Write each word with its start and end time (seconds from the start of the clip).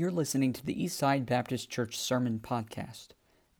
You're 0.00 0.10
listening 0.10 0.54
to 0.54 0.64
the 0.64 0.74
Eastside 0.74 1.26
Baptist 1.26 1.68
Church 1.68 1.98
Sermon 1.98 2.40
Podcast. 2.42 3.08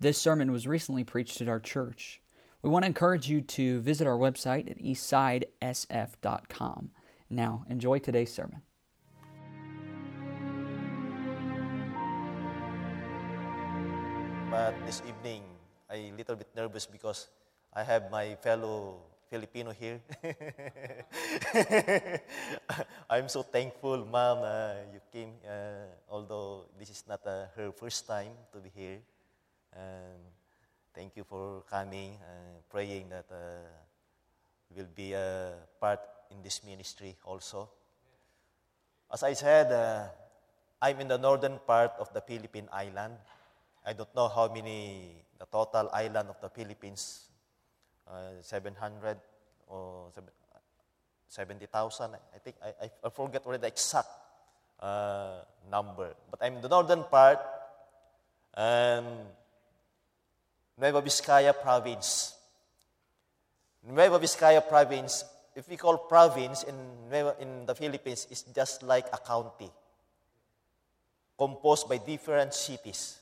This 0.01 0.17
sermon 0.17 0.51
was 0.51 0.67
recently 0.67 1.05
preached 1.05 1.43
at 1.43 1.51
our 1.51 1.61
church. 1.61 2.23
We 2.63 2.71
want 2.71 2.85
to 2.85 2.87
encourage 2.87 3.29
you 3.29 3.43
to 3.43 3.83
visit 3.83 4.07
our 4.07 4.17
website 4.17 4.71
at 4.71 4.79
eastsidesf.com. 4.79 6.93
Now, 7.29 7.67
enjoy 7.69 7.99
today's 7.99 8.33
sermon. 8.33 8.63
But 14.51 14.75
this 14.87 15.03
evening, 15.07 15.43
I'm 15.91 16.15
a 16.15 16.17
little 16.17 16.37
bit 16.37 16.49
nervous 16.57 16.87
because 16.87 17.29
I 17.75 17.83
have 17.83 18.11
my 18.11 18.35
fellow 18.37 19.03
Filipino 19.31 19.71
here. 19.71 20.03
I'm 23.09 23.29
so 23.31 23.47
thankful, 23.47 24.03
Mom, 24.05 24.43
uh, 24.43 24.75
you 24.93 24.99
came, 25.13 25.39
uh, 25.47 25.87
although 26.11 26.67
this 26.77 26.91
is 26.91 27.05
not 27.07 27.23
uh, 27.25 27.47
her 27.55 27.71
first 27.71 28.09
time 28.11 28.35
to 28.53 28.59
be 28.59 28.71
here. 28.75 28.99
And 29.71 30.19
thank 30.93 31.15
you 31.15 31.23
for 31.23 31.63
coming, 31.71 32.19
uh, 32.19 32.59
praying 32.69 33.09
that 33.11 33.31
uh, 33.31 33.71
will 34.75 34.91
be 34.95 35.13
a 35.13 35.55
part 35.81 36.01
in 36.35 36.43
this 36.43 36.65
ministry 36.67 37.15
also. 37.25 37.71
As 39.13 39.23
I 39.23 39.35
said, 39.35 39.71
uh, 39.71 40.09
I'm 40.83 40.99
in 41.01 41.07
the 41.07 41.19
northern 41.19 41.61
part 41.65 41.93
of 42.01 42.13
the 42.13 42.21
Philippine 42.21 42.69
island. 42.73 43.15
I 43.87 43.93
don't 43.93 44.13
know 44.15 44.27
how 44.27 44.53
many, 44.53 45.23
the 45.39 45.47
total 45.47 45.89
island 45.95 46.31
of 46.31 46.41
the 46.41 46.51
Philippines, 46.51 47.30
uh, 48.11 48.43
700 48.43 49.17
or 49.69 50.11
70,000. 51.29 52.11
I 52.35 52.39
think, 52.39 52.57
I, 52.63 52.91
I, 53.05 53.11
forget 53.11 53.47
already 53.47 53.61
the 53.61 53.69
exact 53.69 54.09
uh, 54.81 55.43
number. 55.71 56.15
But 56.31 56.41
I'm 56.43 56.57
in 56.57 56.63
the 56.63 56.69
northern 56.69 57.05
part, 57.05 57.39
and 58.55 59.07
Nueva 60.77 61.03
Vizcaya 61.03 61.55
province. 61.63 62.35
Nueva 63.87 64.19
Vizcaya 64.19 64.67
province, 64.69 65.25
if 65.55 65.69
we 65.69 65.77
call 65.77 65.99
province 65.99 66.65
in, 66.65 66.75
Nueva, 67.09 67.37
in 67.41 67.65
the 67.65 67.75
Philippines, 67.75 68.27
is 68.31 68.43
just 68.43 68.83
like 68.83 69.07
a 69.13 69.19
county 69.19 69.71
composed 71.39 71.89
by 71.89 71.99
different 71.99 72.53
cities. 72.53 73.19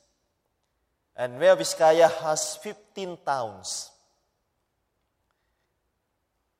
And 1.14 1.38
Nueva 1.38 1.62
Vizcaya 1.62 2.10
has 2.22 2.56
15 2.56 3.18
towns. 3.24 3.90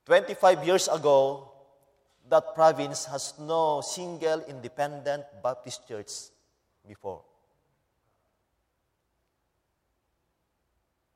25 0.09 0.64
years 0.64 0.89
ago, 0.89 1.53
that 2.31 2.55
province 2.55 3.05
has 3.05 3.34
no 3.39 3.83
single 3.83 4.41
independent 4.48 5.23
Baptist 5.42 5.87
church 5.87 6.33
before. 6.89 7.20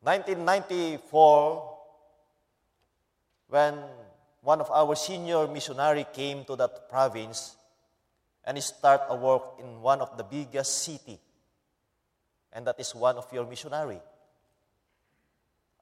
1994, 0.03 1.79
when 3.49 3.79
one 4.43 4.61
of 4.61 4.71
our 4.71 4.95
senior 4.95 5.47
missionary 5.47 6.05
came 6.13 6.45
to 6.45 6.55
that 6.57 6.91
province 6.91 7.57
and 8.45 8.59
he 8.59 8.61
started 8.61 9.07
a 9.09 9.17
work 9.17 9.57
in 9.59 9.81
one 9.81 10.03
of 10.03 10.19
the 10.19 10.25
biggest 10.25 10.83
city, 10.83 11.19
and 12.53 12.67
that 12.67 12.79
is 12.79 12.95
one 12.95 13.17
of 13.17 13.27
your 13.33 13.47
missionary, 13.47 14.01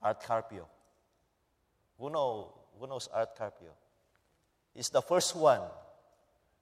Art 0.00 0.22
Carpio. 0.22 0.68
Who 1.98 2.08
know, 2.08 2.59
who 2.80 2.86
knows 2.86 3.08
Art 3.12 3.36
Carpio? 3.36 3.70
He's 4.74 4.88
the 4.88 5.02
first 5.02 5.36
one 5.36 5.60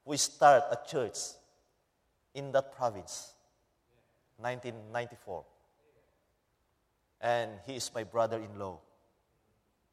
who 0.04 0.16
start 0.16 0.64
a 0.70 0.78
church 0.86 1.16
in 2.34 2.52
that 2.52 2.76
province, 2.76 3.34
1994 4.38 5.44
and 7.20 7.50
he 7.66 7.76
is 7.76 7.90
my 7.94 8.04
brother 8.04 8.38
in 8.38 8.58
law. 8.58 8.78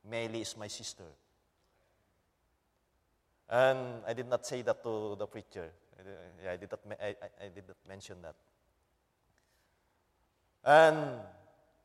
Meili 0.10 0.42
is 0.42 0.56
my 0.58 0.68
sister. 0.68 1.04
And 3.50 4.04
I 4.08 4.14
did 4.14 4.30
not 4.30 4.46
say 4.46 4.62
that 4.62 4.84
to 4.84 5.16
the 5.18 5.26
preacher. 5.26 5.70
I, 5.98 6.54
I, 6.54 6.58
did, 6.58 6.70
not, 6.72 6.80
I, 7.02 7.16
I 7.42 7.50
did 7.54 7.64
not 7.68 7.78
mention 7.88 8.18
that. 8.22 8.36
And 10.64 11.20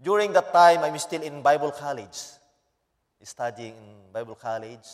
during 0.03 0.33
that 0.33 0.53
time, 0.53 0.81
I'm 0.81 0.99
still 0.99 1.23
in 1.23 1.43
Bible 1.43 1.71
college, 1.71 2.19
studying 3.23 3.75
in 3.75 4.13
Bible 4.13 4.35
college. 4.35 4.87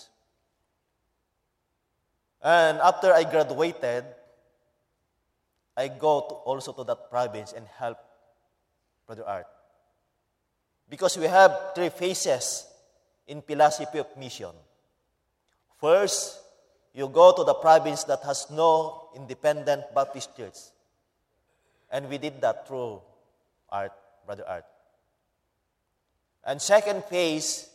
And 2.42 2.78
after 2.78 3.12
I 3.12 3.24
graduated, 3.24 4.04
I 5.76 5.88
go 5.88 6.20
to 6.20 6.34
also 6.46 6.72
to 6.72 6.84
that 6.84 7.10
province 7.10 7.52
and 7.52 7.66
help 7.66 7.98
Brother 9.06 9.24
Art. 9.26 9.46
Because 10.88 11.18
we 11.18 11.26
have 11.26 11.74
three 11.74 11.88
phases 11.88 12.66
in 13.26 13.42
philosophy 13.42 13.98
of 13.98 14.16
mission. 14.16 14.52
First, 15.80 16.40
you 16.94 17.08
go 17.08 17.34
to 17.36 17.44
the 17.44 17.54
province 17.54 18.04
that 18.04 18.22
has 18.24 18.46
no 18.50 19.10
independent 19.14 19.82
Baptist 19.94 20.36
church. 20.36 20.56
And 21.90 22.08
we 22.08 22.18
did 22.18 22.40
that 22.40 22.66
through 22.66 23.02
Art, 23.68 23.92
Brother 24.24 24.44
Art. 24.48 24.64
And 26.44 26.62
second 26.62 27.04
phase, 27.04 27.68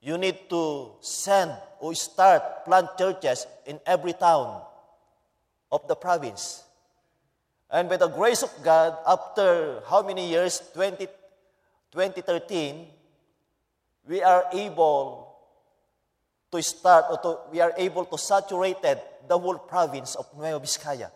you 0.00 0.16
need 0.16 0.48
to 0.48 0.92
send 1.00 1.52
or 1.78 1.94
start 1.94 2.64
plant 2.64 2.88
churches 2.96 3.46
in 3.66 3.80
every 3.86 4.12
town 4.12 4.62
of 5.70 5.86
the 5.88 5.94
province. 5.94 6.64
And 7.70 7.88
by 7.88 7.96
the 7.96 8.08
grace 8.08 8.42
of 8.42 8.50
God, 8.64 8.96
after 9.06 9.80
how 9.88 10.02
many 10.02 10.28
years? 10.28 10.60
20, 10.74 11.06
2013, 11.92 12.86
we 14.08 14.22
are 14.22 14.44
able 14.52 15.36
to 16.50 16.62
start 16.62 17.04
or 17.10 17.18
to, 17.18 17.38
we 17.52 17.60
are 17.60 17.72
able 17.76 18.04
to 18.06 18.18
saturate 18.18 18.82
the 18.82 19.38
whole 19.38 19.58
province 19.58 20.16
of 20.16 20.26
Nueva 20.36 20.60
Vizcaya. 20.60 21.10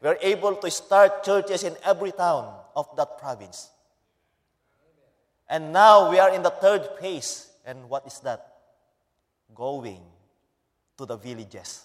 We 0.00 0.08
are 0.08 0.18
able 0.22 0.56
to 0.56 0.70
start 0.70 1.22
churches 1.22 1.62
in 1.62 1.76
every 1.84 2.12
town 2.12 2.54
of 2.74 2.88
that 2.96 3.18
province. 3.18 3.70
And 5.48 5.72
now 5.72 6.10
we 6.10 6.18
are 6.18 6.34
in 6.34 6.42
the 6.42 6.50
third 6.50 6.88
phase. 6.98 7.51
And 7.64 7.88
what 7.88 8.06
is 8.06 8.18
that? 8.20 8.46
Going 9.54 10.02
to 10.98 11.06
the 11.06 11.16
villages. 11.16 11.84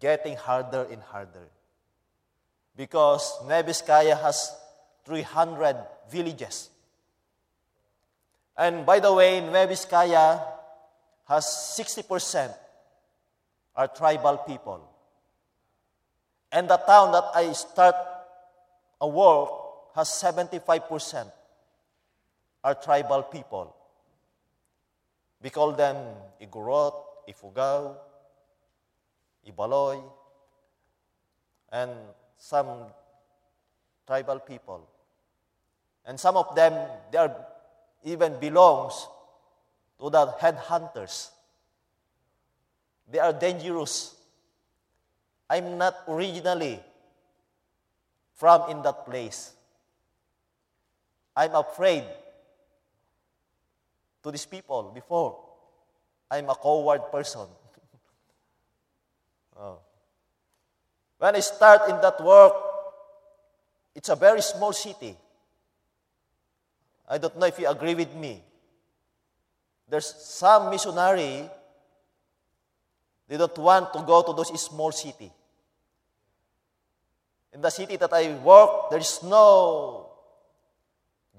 Getting 0.00 0.36
harder 0.36 0.86
and 0.90 1.02
harder. 1.02 1.48
Because 2.76 3.32
Nueva 3.46 3.72
has 4.16 4.54
300 5.04 5.76
villages. 6.10 6.70
And 8.56 8.84
by 8.84 9.00
the 9.00 9.12
way, 9.12 9.40
Nueva 9.40 9.76
has 11.28 11.44
60% 11.78 12.54
are 13.76 13.88
tribal 13.88 14.38
people. 14.38 14.88
And 16.50 16.68
the 16.68 16.78
town 16.78 17.12
that 17.12 17.24
I 17.34 17.52
start 17.52 17.94
a 19.00 19.08
work 19.08 19.50
has 19.94 20.08
75% 20.08 21.30
are 22.64 22.74
tribal 22.74 23.22
people. 23.22 23.76
We 25.46 25.50
call 25.50 25.78
them 25.78 25.94
Igorot, 26.42 26.94
Ifugao, 27.30 27.94
Ibaloy, 29.46 30.02
and 31.70 31.92
some 32.36 32.66
tribal 34.04 34.40
people. 34.40 34.88
And 36.04 36.18
some 36.18 36.36
of 36.36 36.52
them, 36.56 36.72
they 37.12 37.18
are 37.18 37.46
even 38.02 38.40
belongs 38.40 39.06
to 40.00 40.10
the 40.10 40.26
headhunters. 40.42 41.30
They 43.08 43.20
are 43.20 43.32
dangerous. 43.32 44.16
I'm 45.48 45.78
not 45.78 45.94
originally 46.08 46.80
from 48.34 48.68
in 48.68 48.82
that 48.82 49.06
place. 49.06 49.52
I'm 51.36 51.54
afraid 51.54 52.02
to 54.24 54.32
these 54.32 54.46
people 54.46 54.90
before. 54.92 55.45
I'm 56.30 56.48
a 56.48 56.54
coward 56.54 57.10
person. 57.10 57.46
oh. 59.58 59.78
When 61.18 61.36
I 61.36 61.40
start 61.40 61.88
in 61.88 62.00
that 62.00 62.22
work, 62.22 62.52
it's 63.94 64.08
a 64.08 64.16
very 64.16 64.42
small 64.42 64.72
city. 64.72 65.16
I 67.08 67.18
don't 67.18 67.38
know 67.38 67.46
if 67.46 67.58
you 67.58 67.68
agree 67.68 67.94
with 67.94 68.14
me. 68.14 68.42
There's 69.88 70.06
some 70.06 70.70
missionary, 70.70 71.48
they 73.28 73.36
don't 73.36 73.56
want 73.58 73.92
to 73.92 74.02
go 74.02 74.22
to 74.22 74.32
those 74.32 74.60
small 74.60 74.92
city. 74.92 75.32
In 77.52 77.60
the 77.60 77.70
city 77.70 77.96
that 77.96 78.12
I 78.12 78.34
work, 78.34 78.90
there 78.90 78.98
is 78.98 79.22
no 79.22 80.10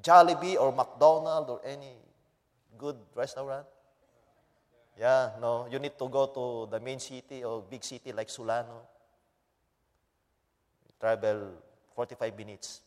Jollibee 0.01 0.60
or 0.60 0.72
McDonald's 0.72 1.50
or 1.50 1.62
any 1.66 1.94
good 2.78 2.95
restaurant. 3.13 3.66
Yeah, 5.00 5.32
no, 5.40 5.68
you 5.70 5.78
need 5.78 5.98
to 6.00 6.10
go 6.10 6.26
to 6.28 6.72
the 6.72 6.80
main 6.80 7.00
city 7.00 7.44
or 7.44 7.62
big 7.62 7.84
city 7.84 8.12
like 8.12 8.30
Solano. 8.30 8.98
travel 11.00 11.54
45 11.96 12.38
minutes. 12.38 12.82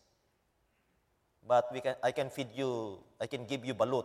But 1.47 1.73
we 1.73 1.81
can, 1.81 1.95
I 2.03 2.13
can 2.13 2.31
feed 2.31 2.49
you, 2.55 2.99
I 3.21 3.27
can 3.27 3.47
give 3.47 3.65
you 3.65 3.75
balut 3.75 4.05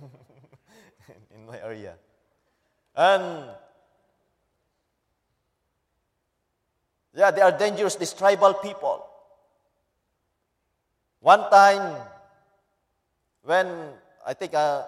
in 1.34 1.46
my 1.46 1.58
area. 1.60 1.94
And 2.94 3.50
yeah, 7.14 7.30
they 7.30 7.40
are 7.40 7.52
dangerous, 7.52 7.96
these 7.96 8.12
tribal 8.12 8.54
people. 8.54 9.06
One 11.20 11.50
time, 11.50 11.96
when 13.42 13.66
I 14.26 14.32
think 14.34 14.54
uh, 14.54 14.84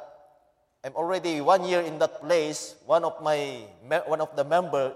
I'm 0.85 0.99
already 0.99 1.41
one 1.41 1.65
year 1.65 1.81
in 1.81 1.99
that 2.01 2.21
place, 2.21 2.75
one 2.87 3.05
of 3.05 3.23
my 3.23 3.63
one 4.07 4.21
of 4.21 4.35
the 4.35 4.43
member 4.43 4.95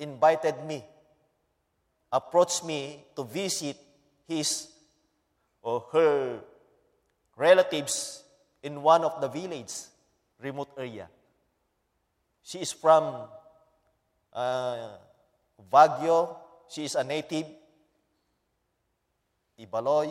invited 0.00 0.56
me, 0.64 0.82
approached 2.10 2.64
me 2.64 3.04
to 3.14 3.24
visit 3.24 3.76
his 4.26 4.72
or 5.60 5.84
her 5.92 6.40
relatives 7.36 8.24
in 8.62 8.80
one 8.80 9.04
of 9.04 9.20
the 9.20 9.28
village, 9.28 9.72
remote 10.40 10.72
area. 10.78 11.08
She 12.42 12.58
is 12.58 12.72
from 12.72 13.28
uh, 14.32 14.96
Baguio. 15.70 16.36
She 16.72 16.84
is 16.84 16.94
a 16.94 17.04
native, 17.04 17.44
Ibaloy, 19.60 20.08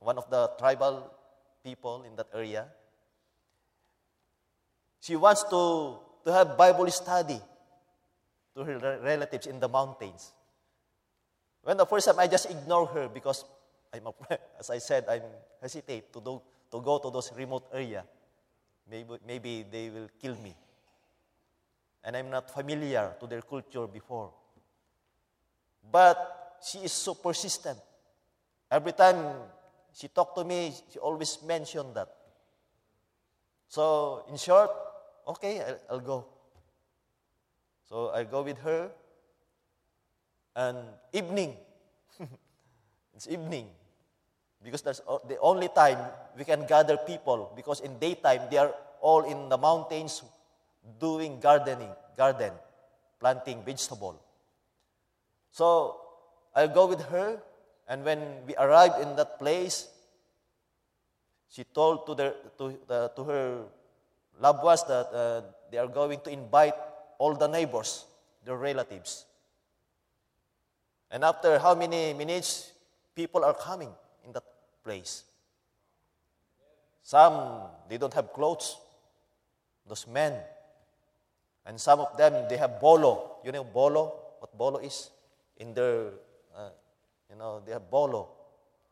one 0.00 0.18
of 0.18 0.28
the 0.28 0.50
tribal 0.58 1.14
people 1.62 2.02
in 2.02 2.16
that 2.16 2.26
area. 2.34 2.66
She 5.04 5.16
wants 5.16 5.44
to, 5.52 5.98
to 6.24 6.32
have 6.32 6.56
Bible 6.56 6.90
study 6.90 7.38
to 8.56 8.64
her 8.64 8.98
relatives 9.04 9.46
in 9.46 9.60
the 9.60 9.68
mountains. 9.68 10.32
When 11.62 11.76
the 11.76 11.84
first 11.84 12.06
time 12.06 12.18
I 12.18 12.26
just 12.26 12.50
ignore 12.50 12.86
her 12.86 13.10
because 13.12 13.44
I'm 13.92 14.06
afraid, 14.06 14.38
as 14.58 14.70
I 14.70 14.78
said, 14.78 15.04
I'm 15.06 15.20
hesitate 15.60 16.10
to, 16.14 16.22
do, 16.22 16.40
to 16.72 16.80
go 16.80 16.96
to 16.96 17.10
those 17.10 17.30
remote 17.36 17.66
area. 17.74 18.02
Maybe, 18.90 19.18
maybe 19.26 19.66
they 19.70 19.90
will 19.90 20.08
kill 20.22 20.36
me. 20.36 20.56
And 22.02 22.16
I'm 22.16 22.30
not 22.30 22.50
familiar 22.50 23.12
to 23.20 23.26
their 23.26 23.42
culture 23.42 23.86
before. 23.86 24.32
But 25.92 26.60
she 26.66 26.78
is 26.78 26.92
so 26.92 27.12
persistent. 27.12 27.78
Every 28.70 28.92
time 28.92 29.18
she 29.92 30.08
talked 30.08 30.34
to 30.38 30.44
me, 30.44 30.72
she 30.90 30.98
always 30.98 31.42
mentioned 31.46 31.94
that. 31.94 32.08
So, 33.68 34.24
in 34.30 34.38
short, 34.38 34.70
okay, 35.28 35.62
I'll, 35.90 36.00
go. 36.00 36.26
So 37.88 38.10
I 38.10 38.24
go 38.24 38.42
with 38.42 38.58
her, 38.58 38.90
and 40.56 40.78
evening, 41.12 41.56
it's 43.14 43.28
evening, 43.28 43.68
because 44.62 44.82
that's 44.82 45.00
the 45.28 45.38
only 45.40 45.68
time 45.68 45.98
we 46.36 46.44
can 46.44 46.66
gather 46.66 46.96
people, 46.96 47.52
because 47.56 47.80
in 47.80 47.98
daytime 47.98 48.42
they 48.50 48.58
are 48.58 48.74
all 49.00 49.22
in 49.22 49.48
the 49.48 49.58
mountains 49.58 50.22
doing 51.00 51.40
gardening, 51.40 51.90
garden, 52.16 52.52
planting 53.20 53.62
vegetable. 53.64 54.20
So 55.50 56.00
I'll 56.54 56.68
go 56.68 56.86
with 56.86 57.02
her, 57.02 57.40
and 57.88 58.04
when 58.04 58.20
we 58.46 58.54
arrive 58.56 59.00
in 59.00 59.16
that 59.16 59.38
place, 59.38 59.88
she 61.48 61.64
told 61.64 62.06
to, 62.06 62.14
the, 62.14 62.34
to, 62.58 62.78
the, 62.88 63.12
to 63.14 63.24
her 63.24 63.64
loved 64.40 64.62
ones 64.62 64.82
that 64.84 65.06
uh, 65.12 65.42
they 65.70 65.78
are 65.78 65.86
going 65.86 66.20
to 66.20 66.30
invite 66.30 66.74
all 67.18 67.34
the 67.34 67.46
neighbors, 67.46 68.04
their 68.44 68.56
relatives. 68.56 69.26
And 71.10 71.24
after 71.24 71.58
how 71.58 71.74
many 71.74 72.12
minutes, 72.12 72.72
people 73.14 73.44
are 73.44 73.54
coming 73.54 73.90
in 74.24 74.32
that 74.32 74.44
place. 74.82 75.24
Some, 77.02 77.60
they 77.88 77.98
don't 77.98 78.14
have 78.14 78.32
clothes, 78.32 78.76
those 79.86 80.06
men. 80.06 80.34
And 81.66 81.80
some 81.80 82.00
of 82.00 82.16
them, 82.16 82.48
they 82.48 82.56
have 82.56 82.80
bolo. 82.80 83.36
You 83.44 83.52
know 83.52 83.64
bolo? 83.64 84.12
What 84.40 84.56
bolo 84.56 84.78
is? 84.78 85.10
In 85.58 85.74
their, 85.74 86.08
uh, 86.56 86.70
you 87.30 87.36
know, 87.36 87.62
they 87.64 87.72
have 87.72 87.90
bolo. 87.90 88.28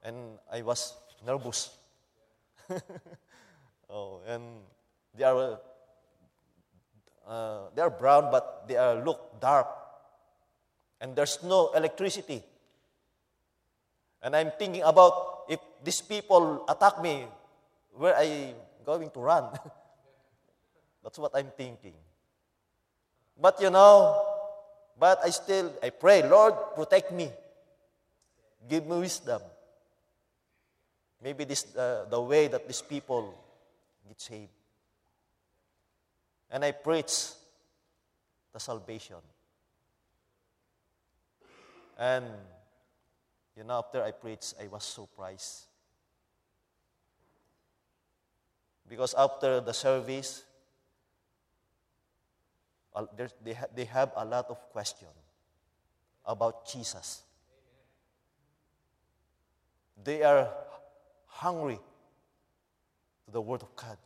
And 0.02 0.38
I 0.52 0.62
was 0.62 0.94
nervous. 1.24 1.70
oh, 3.90 4.20
and 4.26 4.42
they 5.14 5.24
are, 5.24 5.58
uh, 7.26 7.60
they 7.74 7.82
are 7.82 7.90
brown, 7.90 8.30
but 8.30 8.64
they 8.68 8.76
are 8.76 9.02
look 9.04 9.40
dark. 9.40 9.66
And 11.00 11.16
there's 11.16 11.42
no 11.42 11.72
electricity. 11.72 12.42
And 14.22 14.36
I'm 14.36 14.52
thinking 14.58 14.82
about 14.82 15.44
if 15.48 15.58
these 15.82 16.00
people 16.00 16.64
attack 16.68 17.02
me, 17.02 17.26
where 17.94 18.16
I 18.16 18.54
going 18.86 19.10
to 19.10 19.20
run? 19.20 19.50
That's 21.02 21.18
what 21.18 21.32
I'm 21.34 21.50
thinking. 21.56 21.94
But 23.38 23.60
you 23.60 23.70
know, 23.70 24.24
but 24.98 25.18
I 25.24 25.30
still 25.30 25.72
I 25.82 25.90
pray, 25.90 26.22
Lord, 26.22 26.54
protect 26.76 27.12
me. 27.12 27.30
Give 28.68 28.86
me 28.86 29.00
wisdom. 29.00 29.42
Maybe 31.20 31.44
this 31.44 31.66
uh, 31.76 32.06
the 32.08 32.20
way 32.20 32.46
that 32.46 32.66
these 32.66 32.82
people 32.82 33.34
get 34.06 34.20
saved 34.20 34.61
and 36.52 36.62
I 36.64 36.70
preach 36.72 37.30
the 38.52 38.60
salvation. 38.60 39.16
And, 41.98 42.26
you 43.56 43.64
know, 43.64 43.78
after 43.78 44.02
I 44.02 44.10
preached, 44.10 44.54
I 44.62 44.68
was 44.68 44.84
surprised. 44.84 45.64
Because 48.86 49.14
after 49.16 49.60
the 49.60 49.72
service, 49.72 50.44
they, 53.74 53.84
have 53.84 54.12
a 54.14 54.24
lot 54.24 54.50
of 54.50 54.58
questions 54.70 55.10
about 56.26 56.70
Jesus. 56.70 57.22
They 60.04 60.22
are 60.22 60.50
hungry 61.26 61.78
to 63.24 63.30
the 63.30 63.40
Word 63.40 63.62
of 63.62 63.74
God 63.74 63.96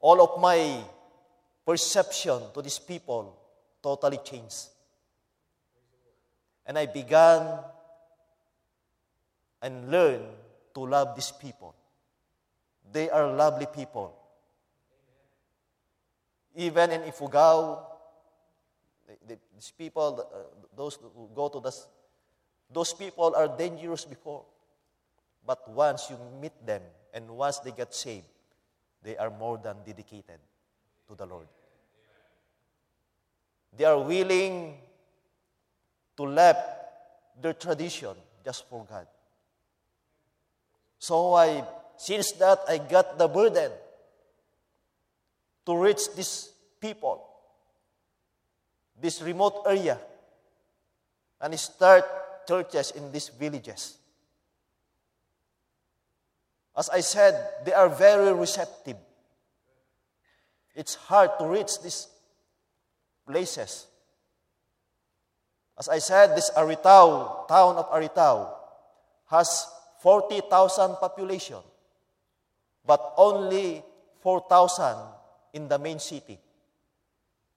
all 0.00 0.20
of 0.20 0.40
my 0.40 0.82
perception 1.64 2.40
to 2.54 2.62
these 2.62 2.78
people 2.78 3.36
totally 3.82 4.18
changed. 4.18 4.68
And 6.64 6.78
I 6.78 6.86
began 6.86 7.60
and 9.62 9.90
learned 9.90 10.26
to 10.74 10.80
love 10.80 11.14
these 11.14 11.32
people. 11.32 11.74
They 12.92 13.10
are 13.10 13.32
lovely 13.32 13.66
people. 13.66 14.14
Even 16.54 16.90
in 16.90 17.02
Ifugao, 17.02 17.82
these 19.28 19.72
people, 19.76 20.26
uh, 20.32 20.38
those 20.76 20.96
who 20.96 21.28
go 21.34 21.48
to 21.48 21.60
this, 21.60 21.86
those 22.72 22.92
people 22.92 23.34
are 23.36 23.48
dangerous 23.48 24.04
before. 24.04 24.44
But 25.46 25.68
once 25.70 26.10
you 26.10 26.16
meet 26.40 26.54
them 26.66 26.82
and 27.14 27.28
once 27.30 27.58
they 27.60 27.70
get 27.70 27.94
saved, 27.94 28.26
they 29.06 29.16
are 29.16 29.30
more 29.30 29.56
than 29.56 29.76
dedicated 29.86 30.40
to 31.06 31.14
the 31.14 31.24
Lord. 31.24 31.46
They 33.78 33.84
are 33.84 34.00
willing 34.00 34.78
to 36.16 36.22
let 36.24 36.56
their 37.40 37.52
tradition 37.52 38.16
just 38.44 38.68
for 38.68 38.84
God. 38.84 39.06
So 40.98 41.34
I, 41.34 41.62
since 41.96 42.32
that, 42.32 42.62
I 42.68 42.78
got 42.78 43.16
the 43.16 43.28
burden 43.28 43.70
to 45.66 45.76
reach 45.76 46.12
these 46.16 46.50
people, 46.80 47.24
this 49.00 49.22
remote 49.22 49.62
area, 49.68 50.00
and 51.40 51.56
start 51.60 52.04
churches 52.48 52.90
in 52.90 53.12
these 53.12 53.28
villages. 53.28 53.98
As 56.76 56.90
I 56.90 57.00
said, 57.00 57.64
they 57.64 57.72
are 57.72 57.88
very 57.88 58.32
receptive. 58.34 58.96
It's 60.74 60.94
hard 60.94 61.30
to 61.38 61.46
reach 61.46 61.80
these 61.82 62.06
places. 63.26 63.86
As 65.78 65.88
I 65.88 65.98
said, 65.98 66.36
this 66.36 66.50
Aritao, 66.50 67.48
town 67.48 67.76
of 67.76 67.90
Aritao, 67.90 68.52
has 69.30 69.66
40,000 70.00 70.96
population, 70.96 71.58
but 72.84 73.14
only 73.16 73.82
4,000 74.20 74.96
in 75.54 75.68
the 75.68 75.78
main 75.78 75.98
city. 75.98 76.38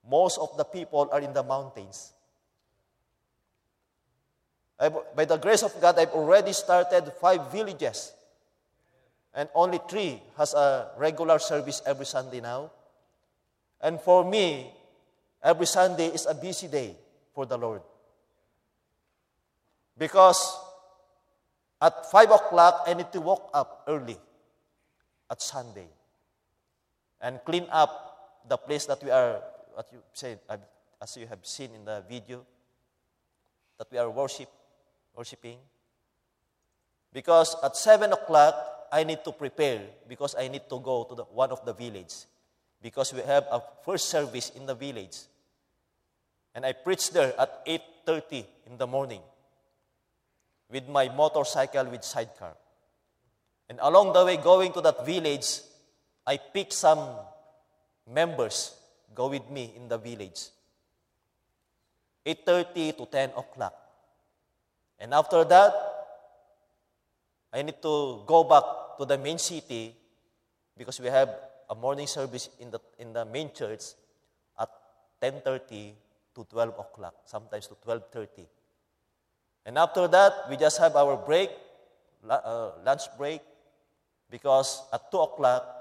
Most 0.10 0.40
of 0.40 0.56
the 0.56 0.64
people 0.64 1.10
are 1.12 1.20
in 1.20 1.34
the 1.34 1.44
mountains. 1.44 2.14
I, 4.80 4.88
by 4.88 5.26
the 5.26 5.38
grace 5.38 5.62
of 5.62 5.80
God, 5.82 6.00
I've 6.00 6.12
already 6.12 6.54
started 6.54 7.12
five 7.20 7.52
villages 7.52 8.14
and 9.34 9.50
only 9.54 9.80
three 9.90 10.22
has 10.38 10.54
a 10.54 10.90
regular 10.98 11.40
service 11.40 11.82
every 11.86 12.06
Sunday 12.06 12.42
now. 12.42 12.72
And 13.82 14.00
for 14.00 14.24
me, 14.30 14.74
every 15.44 15.66
Sunday 15.66 16.08
is 16.08 16.26
a 16.26 16.34
busy 16.34 16.68
day 16.68 16.96
for 17.34 17.46
the 17.46 17.58
Lord. 17.58 17.82
Because 19.98 20.58
at 21.82 22.10
5 22.12 22.32
o'clock, 22.32 22.84
I 22.88 22.94
need 22.94 23.12
to 23.14 23.22
wake 23.22 23.48
up 23.54 23.84
early 23.88 24.18
at 25.30 25.42
Sunday 25.42 25.88
and 27.22 27.40
clean 27.46 27.68
up 27.72 28.42
the 28.48 28.58
place 28.58 28.86
that 28.86 29.04
we 29.04 29.12
are, 29.12 29.42
what 29.74 29.88
you 29.92 30.00
said, 30.14 30.40
as 31.02 31.18
you 31.18 31.28
have 31.28 31.46
seen 31.46 31.72
in 31.76 31.86
the 31.86 32.04
video, 32.10 32.46
that 33.78 33.88
we 33.92 33.98
are 33.98 34.10
worship, 34.10 34.50
worshiping. 35.16 35.58
Because 37.14 37.56
at 37.64 37.76
7 37.76 38.12
o'clock, 38.12 38.56
I 38.92 39.04
need 39.04 39.24
to 39.24 39.32
prepare 39.32 39.82
because 40.08 40.36
I 40.36 40.48
need 40.48 40.70
to 40.70 40.80
go 40.80 41.04
to 41.04 41.16
the, 41.16 41.24
one 41.24 41.52
of 41.52 41.66
the 41.66 41.74
village 41.74 42.14
because 42.82 43.14
we 43.14 43.22
have 43.22 43.46
a 43.52 43.62
first 43.86 44.10
service 44.10 44.52
in 44.56 44.66
the 44.66 44.76
village. 44.76 45.18
And 46.56 46.66
I 46.66 46.74
preach 46.74 47.12
there 47.12 47.34
at 47.40 47.66
8.30 47.66 48.46
in 48.68 48.78
the 48.78 48.88
morning 48.88 49.22
with 50.70 50.88
my 50.88 51.10
motorcycle 51.10 51.86
with 51.86 52.04
sidecar. 52.04 52.54
And 53.70 53.80
along 53.82 54.14
the 54.14 54.26
way, 54.26 54.38
going 54.38 54.74
to 54.74 54.82
that 54.82 55.06
village, 55.06 55.62
I 56.26 56.38
pick 56.38 56.74
some 56.74 57.00
members 58.12 58.74
go 59.14 59.28
with 59.28 59.50
me 59.50 59.74
in 59.76 59.88
the 59.88 59.98
village. 59.98 60.50
8.30 62.26 62.98
to 62.98 63.06
10 63.06 63.30
o'clock. 63.38 63.74
And 65.00 65.14
after 65.14 65.44
that, 65.44 65.74
I 67.54 67.62
need 67.62 67.82
to 67.82 68.24
go 68.26 68.44
back 68.44 68.64
to 69.00 69.06
the 69.06 69.18
main 69.18 69.40
city 69.40 69.96
because 70.78 71.00
we 71.00 71.08
have 71.08 71.30
a 71.70 71.76
morning 71.76 72.06
service 72.06 72.50
in 72.60 72.70
the, 72.70 72.80
in 73.00 73.14
the 73.14 73.24
main 73.24 73.50
church 73.54 73.96
at 74.60 74.70
10.30 75.22 75.94
to 76.36 76.44
12 76.44 76.70
o'clock, 76.78 77.16
sometimes 77.26 77.68
to 77.68 77.76
12.30. 77.76 78.46
And 79.66 79.78
after 79.78 80.08
that, 80.10 80.50
we 80.50 80.58
just 80.58 80.80
have 80.80 80.96
our 80.98 81.16
break, 81.16 81.50
uh, 82.30 82.72
lunch 82.86 83.04
break, 83.18 83.42
because 84.30 84.84
at 84.92 85.10
2 85.12 85.18
o'clock, 85.18 85.76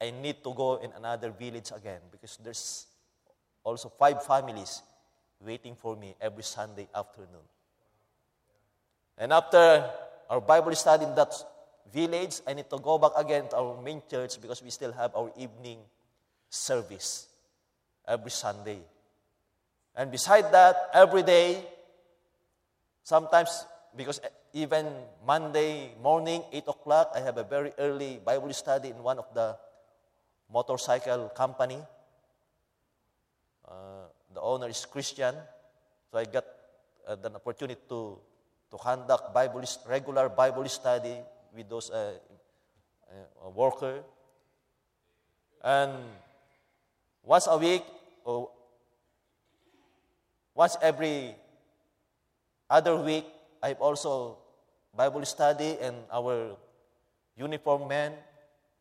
I 0.00 0.10
need 0.10 0.42
to 0.42 0.52
go 0.52 0.76
in 0.76 0.90
another 0.96 1.30
village 1.30 1.70
again 1.76 2.00
because 2.10 2.38
there's 2.42 2.86
also 3.62 3.90
five 3.90 4.24
families 4.24 4.82
waiting 5.44 5.76
for 5.76 5.94
me 5.94 6.16
every 6.20 6.42
Sunday 6.42 6.88
afternoon. 6.94 7.46
And 9.18 9.32
after 9.32 9.90
our 10.30 10.40
Bible 10.40 10.74
study 10.74 11.04
in 11.04 11.14
that 11.14 11.34
village, 11.92 12.40
I 12.46 12.54
need 12.54 12.70
to 12.70 12.78
go 12.78 12.98
back 12.98 13.12
again 13.16 13.48
to 13.50 13.56
our 13.56 13.80
main 13.82 14.02
church 14.10 14.40
because 14.40 14.62
we 14.62 14.70
still 14.70 14.92
have 14.92 15.14
our 15.14 15.30
evening 15.36 15.78
service 16.48 17.28
every 18.06 18.30
Sunday. 18.30 18.78
And 19.94 20.10
beside 20.10 20.52
that, 20.52 20.90
every 20.94 21.22
day, 21.22 21.64
sometimes 23.02 23.66
because 23.96 24.20
even 24.52 24.86
Monday 25.26 25.94
morning, 26.02 26.42
8 26.52 26.64
o'clock, 26.68 27.12
I 27.14 27.20
have 27.20 27.38
a 27.38 27.44
very 27.44 27.72
early 27.78 28.20
Bible 28.24 28.52
study 28.52 28.90
in 28.90 29.02
one 29.02 29.18
of 29.18 29.26
the 29.34 29.56
motorcycle 30.52 31.28
company. 31.30 31.78
Uh, 33.66 34.06
the 34.34 34.40
owner 34.40 34.68
is 34.68 34.84
Christian, 34.86 35.34
so 36.10 36.18
I 36.18 36.24
got 36.24 36.44
uh, 37.06 37.14
the 37.14 37.34
opportunity 37.34 37.80
to, 37.88 38.18
to 38.70 38.76
conduct 38.78 39.34
Bible, 39.34 39.62
regular 39.86 40.28
Bible 40.28 40.68
study 40.68 41.18
with 41.54 41.68
those 41.68 41.90
uh, 41.90 42.12
uh, 43.10 43.50
worker. 43.50 44.02
And 45.62 45.92
once 47.22 47.46
a 47.46 47.56
week, 47.58 47.82
or 48.24 48.50
once 50.54 50.76
every 50.80 51.34
other 52.68 52.96
week, 52.96 53.26
I've 53.62 53.80
also 53.80 54.38
Bible 54.96 55.24
study 55.24 55.76
and 55.80 55.96
our 56.12 56.56
uniform 57.36 57.88
men, 57.88 58.12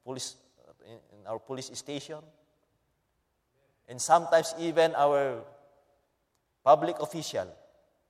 police, 0.03 0.35
in, 0.85 0.97
in 1.19 1.27
our 1.27 1.39
police 1.39 1.69
station, 1.73 2.19
and 3.87 4.01
sometimes 4.01 4.53
even 4.59 4.95
our 4.95 5.41
public 6.63 6.99
official. 6.99 7.47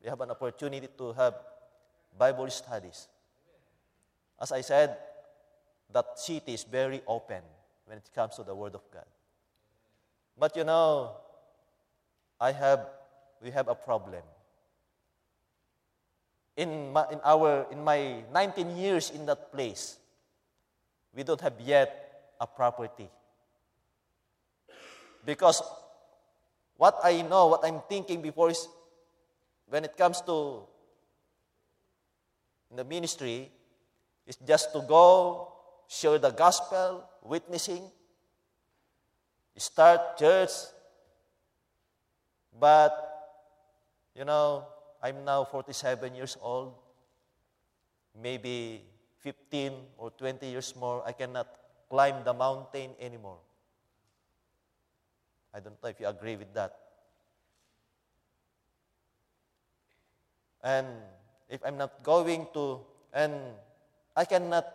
We 0.02 0.10
have 0.10 0.22
an 0.22 0.32
opportunity 0.32 0.88
to 0.98 1.14
have 1.14 1.36
Bible 2.18 2.50
studies. 2.50 3.08
As 4.42 4.52
I 4.52 4.62
said, 4.62 4.98
that 5.92 6.18
city 6.18 6.54
is 6.54 6.64
very 6.64 7.02
open 7.08 7.42
when 7.86 7.98
it 7.98 8.10
comes 8.14 8.36
to 8.36 8.44
the 8.44 8.56
Word 8.56 8.76
of 8.76 8.82
God. 8.92 9.06
But 10.38 10.56
you 10.56 10.64
know, 10.64 11.18
I 12.40 12.52
have, 12.52 12.88
we 13.44 13.52
have 13.52 13.68
a 13.68 13.76
problem. 13.76 14.24
In, 16.56 16.94
my, 16.94 17.06
in, 17.12 17.20
our, 17.24 17.68
in 17.72 17.84
my 17.84 18.24
19 18.34 18.78
years 18.78 19.10
in 19.10 19.26
that 19.26 19.52
place, 19.52 19.98
we 21.14 21.24
don't 21.24 21.42
have 21.42 21.60
yet 21.60 22.34
a 22.40 22.48
property. 22.48 23.10
Because 25.26 25.62
what 26.78 26.98
I 27.04 27.22
know, 27.24 27.48
what 27.48 27.66
I'm 27.66 27.82
thinking 27.90 28.22
before 28.22 28.52
is 28.52 28.68
when 29.68 29.84
it 29.84 29.98
comes 29.98 30.22
to 30.22 30.62
the 32.74 32.84
ministry, 32.84 33.52
is 34.30 34.38
just 34.46 34.72
to 34.78 34.86
go, 34.86 35.50
share 35.90 36.22
the 36.22 36.30
gospel, 36.30 37.10
witnessing, 37.26 37.82
start 39.58 40.22
church. 40.22 40.54
But, 42.54 42.94
you 44.14 44.24
know, 44.24 44.70
I'm 45.02 45.26
now 45.26 45.46
47 45.46 46.14
years 46.14 46.38
old. 46.40 46.76
Maybe 48.14 48.86
15 49.18 49.74
or 49.98 50.12
20 50.12 50.46
years 50.46 50.76
more, 50.76 51.02
I 51.06 51.12
cannot 51.12 51.48
climb 51.90 52.24
the 52.24 52.34
mountain 52.34 52.92
anymore. 53.02 53.40
I 55.54 55.60
don't 55.60 55.82
know 55.82 55.90
if 55.90 56.00
you 56.00 56.08
agree 56.08 56.36
with 56.36 56.54
that. 56.54 56.78
And 60.62 60.86
if 61.50 61.66
I'm 61.66 61.78
not 61.78 62.04
going 62.04 62.46
to, 62.54 62.82
and 63.12 63.34
I 64.20 64.26
cannot 64.26 64.68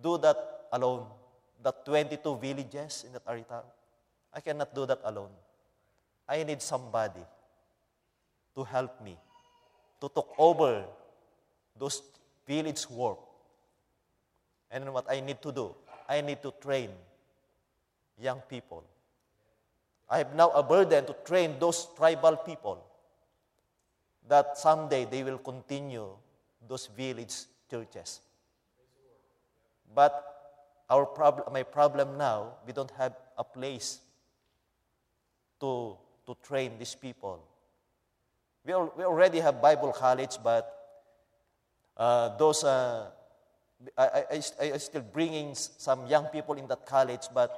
do 0.00 0.16
that 0.16 0.38
alone. 0.72 1.04
The 1.60 1.72
22 1.84 2.40
villages 2.40 3.04
in 3.04 3.12
that 3.12 3.22
area. 3.28 3.44
I 4.32 4.40
cannot 4.40 4.74
do 4.74 4.86
that 4.86 5.00
alone. 5.04 5.28
I 6.26 6.42
need 6.42 6.62
somebody 6.62 7.20
to 8.56 8.64
help 8.64 8.96
me 9.04 9.18
to 10.00 10.08
take 10.08 10.32
over 10.38 10.84
those 11.78 12.00
village 12.48 12.88
work. 12.88 13.18
And 14.70 14.90
what 14.92 15.04
I 15.10 15.20
need 15.20 15.42
to 15.42 15.52
do, 15.52 15.74
I 16.08 16.22
need 16.22 16.40
to 16.42 16.52
train 16.64 16.88
young 18.18 18.40
people. 18.48 18.84
I 20.08 20.18
have 20.24 20.34
now 20.34 20.48
a 20.50 20.62
burden 20.62 21.04
to 21.04 21.14
train 21.26 21.56
those 21.60 21.88
tribal 21.94 22.36
people 22.36 22.82
that 24.28 24.56
someday 24.56 25.04
they 25.04 25.22
will 25.22 25.38
continue 25.38 26.08
those 26.66 26.86
village 26.96 27.52
churches. 27.74 28.20
But 29.94 30.12
our 30.88 31.06
problem, 31.06 31.52
my 31.52 31.62
problem 31.62 32.18
now, 32.18 32.54
we 32.66 32.72
don't 32.72 32.90
have 32.92 33.14
a 33.36 33.44
place 33.44 33.98
to, 35.60 35.96
to 36.26 36.36
train 36.42 36.78
these 36.78 36.94
people. 36.94 37.42
We, 38.64 38.72
al- 38.72 38.92
we 38.96 39.04
already 39.04 39.40
have 39.40 39.60
Bible 39.60 39.92
college, 39.92 40.36
but 40.42 40.64
uh, 41.96 42.36
those, 42.36 42.64
uh, 42.64 43.06
I, 43.98 44.24
I, 44.30 44.42
I, 44.60 44.78
still 44.78 45.02
bringing 45.12 45.54
some 45.54 46.06
young 46.06 46.26
people 46.26 46.54
in 46.54 46.66
that 46.68 46.86
college, 46.86 47.26
but 47.32 47.50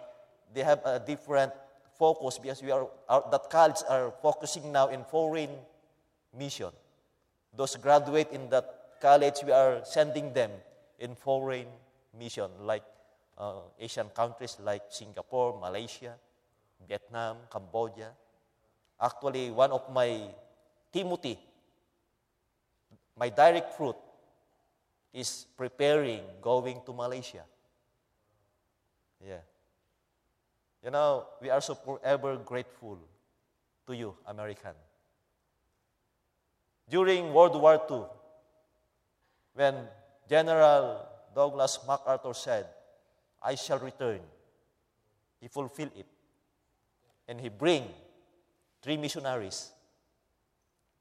they 0.55 0.63
have 0.63 0.81
a 0.85 0.99
different 0.99 1.53
focus 1.99 2.39
because 2.39 2.63
we 2.63 2.71
are, 2.71 2.87
our, 3.09 3.25
that 3.31 3.51
college 3.51 3.83
are 3.89 4.13
focusing 4.23 4.73
now 4.73 4.89
in 4.89 5.05
foreign 5.05 5.51
mission. 6.37 6.71
Those 7.57 7.77
graduate 7.77 8.31
in 8.33 8.51
that 8.51 8.76
college, 9.07 9.39
we 9.47 9.53
are 9.53 9.85
sending 9.85 10.33
them 10.35 10.51
in 10.99 11.15
foreign 11.15 11.71
mission, 12.19 12.51
like 12.67 12.83
uh, 13.39 13.63
Asian 13.79 14.09
countries 14.11 14.59
like 14.59 14.83
Singapore, 14.91 15.61
Malaysia, 15.63 16.19
Vietnam, 16.89 17.37
Cambodia. 17.47 18.11
Actually, 19.01 19.53
one 19.53 19.71
of 19.71 19.87
my 19.95 20.27
Timothy, 20.93 21.39
my 23.17 23.29
direct 23.29 23.79
fruit, 23.79 23.95
is 25.15 25.47
preparing 25.57 26.23
going 26.43 26.83
to 26.85 26.93
Malaysia. 26.93 27.47
Yeah. 29.23 29.45
You 30.83 30.91
know, 30.91 31.27
we 31.41 31.49
are 31.49 31.61
so 31.61 31.77
forever 31.77 32.37
grateful 32.43 32.99
to 33.87 33.95
you, 33.95 34.17
American. 34.27 34.75
During 36.91 37.33
World 37.33 37.55
War 37.55 37.79
II, 37.89 38.16
when 39.57 39.75
General 40.29 41.01
Douglas 41.35 41.81
MacArthur 41.89 42.35
said, 42.35 42.67
I 43.43 43.55
shall 43.55 43.79
return, 43.79 44.21
he 45.41 45.49
fulfilled 45.49 45.93
it. 45.97 46.07
And 47.27 47.41
he 47.41 47.49
bring 47.49 47.85
three 48.83 48.97
missionaries. 48.97 49.71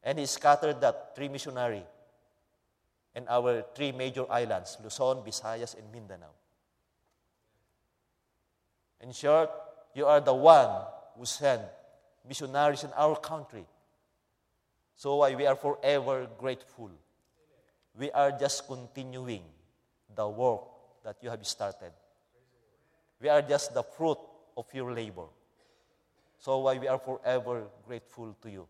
And 0.01 0.17
he 0.17 0.25
scattered 0.25 0.81
that 0.81 1.15
three 1.15 1.27
missionary 1.27 1.83
in 3.15 3.27
our 3.27 3.63
three 3.75 3.91
major 3.91 4.25
islands, 4.31 4.77
Luzon, 4.83 5.17
Visayas, 5.23 5.77
and 5.77 5.91
Mindanao. 5.91 6.31
In 9.01 9.11
short, 9.11 9.49
you 9.93 10.05
are 10.05 10.21
the 10.21 10.33
one 10.33 10.83
who 11.17 11.25
sent 11.25 11.61
missionaries 12.27 12.83
in 12.83 12.91
our 12.95 13.15
country. 13.17 13.65
So 14.95 15.27
we 15.35 15.45
are 15.45 15.55
forever 15.55 16.27
grateful. 16.37 16.91
We 17.97 18.11
are 18.11 18.31
just 18.31 18.67
continuing 18.67 19.43
the 20.13 20.27
work 20.27 20.61
that 21.03 21.17
you 21.21 21.29
have 21.29 21.45
started. 21.47 21.91
We 23.21 23.29
are 23.29 23.41
just 23.41 23.73
the 23.73 23.83
fruit 23.83 24.17
of 24.57 24.65
your 24.73 24.91
labor. 24.91 25.27
So 26.39 26.59
why 26.59 26.77
we 26.77 26.87
are 26.87 26.99
forever 26.99 27.63
grateful 27.87 28.35
to 28.41 28.49
you. 28.49 28.67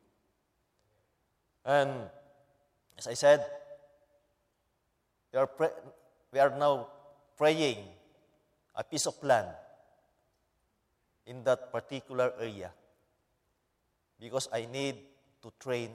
And 1.66 1.90
as 2.98 3.08
I 3.08 3.16
said, 3.16 3.46
we 5.34 5.40
are, 5.40 5.48
pre- 5.48 5.76
we 6.32 6.40
are 6.40 6.54
now 6.58 6.88
praying 7.36 7.80
a 8.76 8.84
piece 8.84 9.08
of 9.08 9.22
land 9.24 9.48
in 11.26 11.44
that 11.44 11.72
particular 11.72 12.32
area 12.40 12.72
because 14.20 14.48
I 14.54 14.68
need 14.72 14.96
to 15.42 15.52
train 15.60 15.90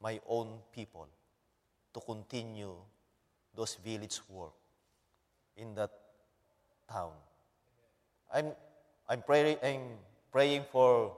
my 0.00 0.18
own 0.26 0.58
people 0.74 1.06
to 1.94 2.00
continue 2.00 2.74
those 3.54 3.76
village 3.84 4.20
work 4.28 4.52
in 5.56 5.74
that 5.74 5.90
town. 6.90 7.12
I'm, 8.32 8.52
I'm, 9.08 9.22
praying, 9.22 9.56
I'm 9.62 9.82
praying 10.30 10.64
for 10.70 11.16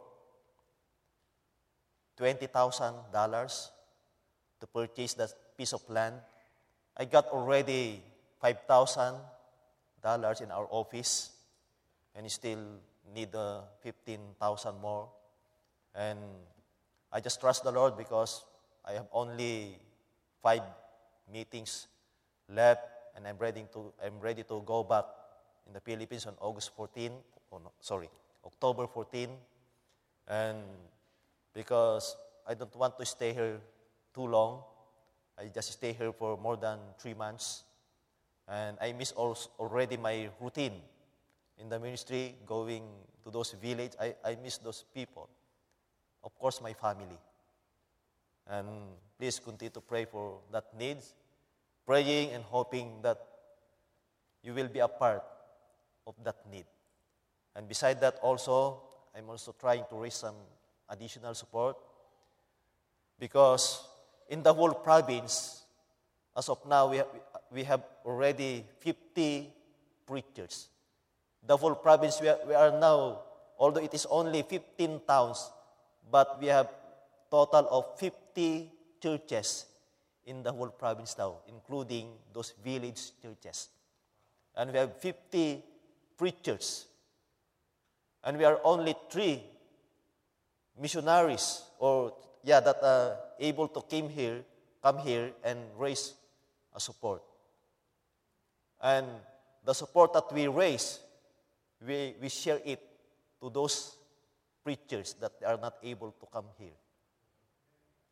$20,000 2.19 3.71
to 4.61 4.67
purchase 4.67 5.15
that 5.15 5.33
piece 5.57 5.73
of 5.73 5.89
land. 5.89 6.17
I 6.97 7.05
got 7.05 7.27
already 7.29 8.03
$5,000 8.43 10.43
in 10.43 10.51
our 10.51 10.67
office 10.71 11.31
and 12.15 12.31
still 12.31 12.65
need 13.15 13.35
uh, 13.35 13.63
15,000 13.83 14.81
more. 14.81 15.09
And 15.95 16.19
I 17.13 17.21
just 17.21 17.41
trust 17.41 17.65
the 17.65 17.73
Lord 17.73 17.97
because 17.97 18.45
I 18.85 18.93
have 18.93 19.07
only 19.13 19.79
five 20.43 20.63
meetings 21.33 21.87
left 22.49 22.83
and 23.17 23.27
I'm 23.27 23.39
ready 23.39 23.65
to, 23.73 23.93
I'm 24.05 24.19
ready 24.21 24.43
to 24.45 24.63
go 24.67 24.83
back 24.83 25.05
in 25.67 25.73
the 25.73 25.81
Philippines 25.81 26.27
on 26.27 26.35
August 26.41 26.75
14, 26.77 27.13
oh 27.53 27.59
no, 27.59 27.73
sorry, 27.81 28.09
October 28.45 28.87
14. 28.87 29.29
And 30.29 30.59
because 31.55 32.17
I 32.47 32.55
don't 32.55 32.75
want 32.77 32.99
to 32.99 33.05
stay 33.07 33.33
here 33.33 33.61
too 34.15 34.27
long, 34.27 34.63
I 35.39 35.49
just 35.49 35.73
stay 35.73 35.93
here 35.93 36.13
for 36.13 36.37
more 36.37 36.57
than 36.57 36.79
three 36.99 37.15
months. 37.15 37.65
And 38.49 38.77
I 38.81 38.93
miss 38.93 39.13
also 39.13 39.51
already 39.59 39.97
my 39.97 40.29
routine 40.41 40.75
in 41.59 41.69
the 41.69 41.79
ministry, 41.79 42.35
going 42.47 42.83
to 43.25 43.31
those 43.31 43.53
villages. 43.53 43.97
I, 44.01 44.15
I 44.25 44.37
miss 44.43 44.59
those 44.59 44.85
people. 44.95 45.29
Of 46.25 46.37
course, 46.39 46.61
my 46.61 46.73
family. 46.73 47.19
And 48.49 48.67
please 49.23 49.39
continue 49.39 49.71
to 49.71 49.81
pray 49.81 50.05
for 50.05 50.41
that 50.51 50.65
needs, 50.77 51.15
praying 51.87 52.33
and 52.35 52.43
hoping 52.43 52.99
that 53.03 53.23
you 54.43 54.53
will 54.53 54.67
be 54.67 54.81
a 54.81 54.89
part 54.89 55.23
of 56.09 56.17
that 56.25 56.35
need. 56.51 56.65
And 57.55 57.69
beside 57.69 58.01
that, 58.01 58.19
also, 58.21 58.83
I'm 59.17 59.31
also 59.31 59.55
trying 59.61 59.85
to 59.91 59.95
raise 59.95 60.15
some 60.15 60.35
additional 60.89 61.35
support 61.35 61.77
because 63.17 63.87
in 64.29 64.43
the 64.43 64.53
whole 64.53 64.75
province, 64.75 65.67
as 66.37 66.49
of 66.49 66.59
now, 66.67 66.91
we 66.91 66.97
have, 66.97 67.07
we 67.53 67.63
have 67.63 67.85
already 68.05 68.65
50 68.81 69.53
preachers. 70.05 70.67
The 71.47 71.57
whole 71.57 71.77
province, 71.77 72.21
we 72.21 72.27
are, 72.27 72.39
we 72.45 72.55
are 72.55 72.73
now, 72.73 73.21
although 73.57 73.83
it 73.83 73.95
is 73.95 74.05
only 74.11 74.43
15 74.43 75.03
towns, 75.07 75.49
but 76.11 76.41
we 76.41 76.49
have 76.49 76.71
total 77.31 77.69
of 77.71 78.01
50 78.01 78.82
churches 79.03 79.67
in 80.25 80.43
the 80.43 80.53
whole 80.53 80.69
province 80.69 81.17
now, 81.19 81.39
including 81.49 82.09
those 82.33 82.55
village 82.65 83.01
churches. 83.21 83.69
And 84.57 84.71
we 84.73 84.79
have 84.79 84.97
50 85.01 85.63
preachers. 86.17 86.87
And 88.23 88.39
we 88.39 88.45
are 88.45 88.61
only 88.63 88.95
three 89.11 89.43
missionaries, 90.81 91.63
or 91.79 92.15
yeah, 92.45 92.61
that 92.61 92.83
are 92.83 93.17
able 93.41 93.69
to 93.69 93.81
come 93.83 94.09
here, 94.09 94.45
come 94.83 94.99
here 94.99 95.33
and 95.45 95.59
raise 95.77 96.15
a 96.75 96.81
support. 96.81 97.23
And 98.81 99.07
the 99.65 99.73
support 99.75 100.13
that 100.13 100.33
we 100.33 100.47
raise, 100.49 101.01
we, 101.85 102.15
we 102.21 102.29
share 102.29 102.61
it 102.65 102.81
to 103.41 103.51
those 103.51 103.97
preachers 104.65 105.15
that 105.21 105.33
are 105.45 105.59
not 105.59 105.75
able 105.83 106.13
to 106.13 106.27
come 106.33 106.47
here. 106.59 106.79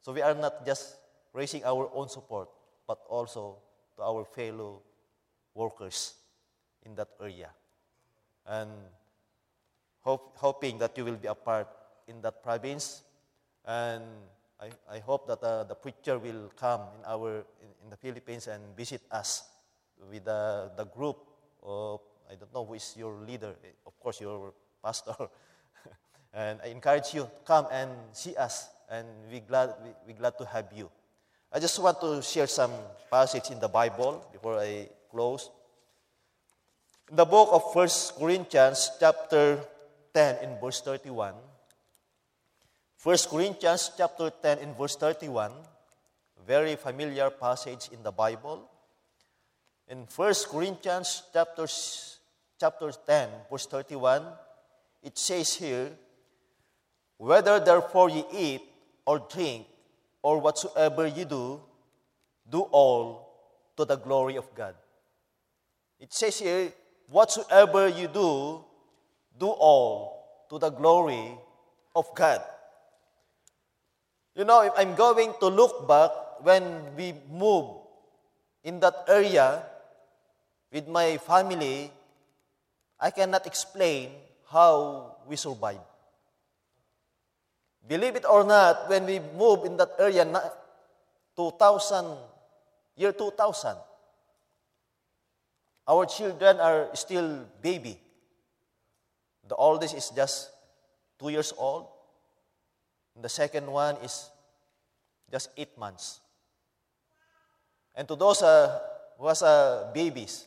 So 0.01 0.13
we 0.13 0.23
are 0.23 0.35
not 0.35 0.65
just 0.65 0.97
raising 1.33 1.65
our 1.65 1.91
own 1.95 2.09
support, 2.09 2.49
but 2.87 2.99
also 3.09 3.59
to 3.97 4.03
our 4.03 4.25
fellow 4.25 4.83
workers 5.55 6.15
in 6.85 6.95
that 6.95 7.09
area. 7.21 7.51
And 8.47 8.71
hope, 10.01 10.37
hoping 10.37 10.79
that 10.79 10.97
you 10.97 11.05
will 11.05 11.17
be 11.17 11.29
a 11.29 11.35
part 11.35 11.69
in 12.09 12.21
that 12.23 12.43
province. 12.43 13.03
And 13.65 14.05
I, 14.59 14.71
I 14.91 14.99
hope 15.01 15.27
that 15.29 15.43
uh, 15.43 15.65
the 15.65 15.75
preacher 15.75 16.19
will 16.19 16.51
come 16.57 16.81
in, 16.99 17.05
our, 17.07 17.45
in, 17.61 17.71
in 17.85 17.91
the 17.91 17.97
Philippines 17.97 18.49
and 18.49 18.63
visit 18.77 19.03
us 19.11 19.45
with 20.11 20.25
the, 20.25 20.71
the 20.77 20.85
group 20.85 21.19
of, 21.63 22.01
I 22.31 22.35
don't 22.37 22.53
know 22.55 22.65
who 22.65 22.75
is 22.75 22.95
your 22.97 23.21
leader, 23.21 23.55
of 23.87 23.99
course, 24.01 24.21
your 24.21 24.55
pastor. 24.85 25.15
and 26.33 26.59
I 26.65 26.69
encourage 26.69 27.13
you 27.13 27.23
to 27.23 27.31
come 27.45 27.67
and 27.71 27.91
see 28.13 28.35
us 28.37 28.69
and 28.91 29.07
we're 29.31 29.41
glad, 29.41 29.75
we're 30.07 30.17
glad 30.17 30.37
to 30.39 30.45
have 30.45 30.67
you. 30.75 30.91
I 31.53 31.61
just 31.61 31.79
want 31.79 32.01
to 32.01 32.21
share 32.23 32.47
some 32.47 32.73
passage 33.11 33.51
in 33.51 33.61
the 33.61 33.69
Bible 33.69 34.27
before 34.33 34.59
I 34.59 34.89
close. 35.11 35.51
In 37.09 37.17
the 37.17 37.25
book 37.25 37.49
of 37.53 37.75
1 37.75 37.89
Corinthians, 38.19 38.91
chapter 38.99 39.59
10, 40.15 40.45
in 40.45 40.59
verse 40.61 40.81
31, 40.81 41.35
1 43.03 43.17
Corinthians 43.31 43.93
chapter 43.97 44.31
10 44.31 44.59
in 44.59 44.75
verse 44.75 44.97
31, 44.97 45.51
very 46.47 46.77
familiar 46.77 47.31
passage 47.31 47.89
in 47.93 48.03
the 48.03 48.11
Bible. 48.11 48.69
In 49.89 50.07
1 50.15 50.35
Corinthians 50.51 51.23
chapter, 51.33 51.67
chapter 52.59 52.93
10, 52.93 53.29
verse 53.51 53.67
31, 53.67 54.23
it 55.03 55.17
says 55.17 55.55
here, 55.55 55.91
Whether 57.17 57.59
therefore 57.61 58.11
ye 58.11 58.25
eat 58.33 58.70
or 59.07 59.19
drink, 59.31 59.67
or 60.23 60.39
whatsoever 60.39 61.07
you 61.07 61.25
do, 61.25 61.61
do 62.51 62.61
all 62.71 63.31
to 63.77 63.85
the 63.85 63.97
glory 63.97 64.37
of 64.37 64.53
God. 64.55 64.75
It 65.99 66.13
says 66.13 66.39
here, 66.39 66.73
whatsoever 67.09 67.89
you 67.89 68.09
do, 68.09 68.65
do 69.39 69.47
all 69.47 70.45
to 70.51 70.59
the 70.59 70.71
glory 70.71 71.39
of 71.95 72.07
God. 72.15 72.43
You 74.35 74.45
know, 74.45 74.63
if 74.63 74.73
I'm 74.77 74.95
going 74.95 75.35
to 75.41 75.47
look 75.49 75.89
back 75.89 76.11
when 76.43 76.97
we 76.97 77.15
moved 77.31 77.81
in 78.65 78.81
that 78.81 79.05
area 79.09 79.63
with 80.73 80.89
my 80.89 81.17
family, 81.19 81.91
I 82.99 83.11
cannot 83.11 83.47
explain 83.47 84.11
how 84.49 85.17
we 85.27 85.37
survived. 85.37 85.90
Believe 87.87 88.17
it 88.17 88.25
or 88.29 88.45
not, 88.45 88.89
when 88.89 89.07
we 89.07 89.21
moved 89.37 89.67
in 89.67 89.77
that 89.77 89.91
area, 89.99 90.25
2000, 91.37 92.17
year 92.97 93.13
2000, 93.13 93.77
our 95.89 96.07
children 96.07 96.61
are 96.61 96.89
still 96.95 97.47
baby. 97.61 97.99
The 99.49 99.57
oldest 99.57 99.97
is 99.97 100.11
just 100.11 100.51
two 101.19 101.31
years 101.31 101.53
old. 101.57 101.89
The 103.21 103.29
second 103.29 103.67
one 103.67 103.97
is 104.05 104.31
just 105.31 105.51
eight 105.57 105.77
months. 105.77 106.21
And 107.95 108.07
to 108.09 108.15
those 108.15 108.43
uh, 108.43 108.79
who 109.19 109.27
has 109.27 109.43
uh, 109.43 109.91
babies, 109.93 110.47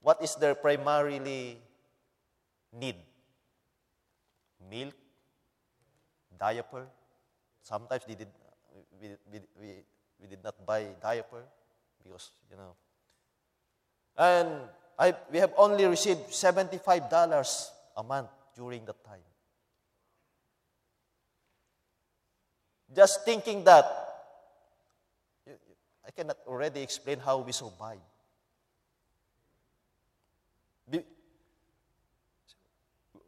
what 0.00 0.22
is 0.22 0.34
their 0.36 0.54
primarily 0.54 1.58
need? 2.72 2.96
Milk, 4.70 4.94
diaper. 6.38 6.86
Sometimes 7.62 8.04
did, 8.04 8.28
we, 9.00 9.08
we, 9.32 9.40
we, 9.60 9.68
we 10.20 10.26
did 10.28 10.42
not 10.42 10.54
buy 10.64 10.86
diaper 11.02 11.42
because, 12.02 12.30
you 12.50 12.56
know. 12.56 12.74
And 14.16 14.48
I, 14.98 15.14
we 15.30 15.38
have 15.38 15.52
only 15.58 15.84
received 15.84 16.30
$75 16.30 17.68
a 17.96 18.02
month 18.02 18.28
during 18.54 18.84
that 18.86 19.04
time. 19.04 19.20
just 22.96 23.24
thinking 23.24 23.62
that, 23.64 23.84
I 26.06 26.10
cannot 26.10 26.38
already 26.46 26.80
explain 26.80 27.18
how 27.18 27.38
we 27.38 27.52
survive. 27.52 28.00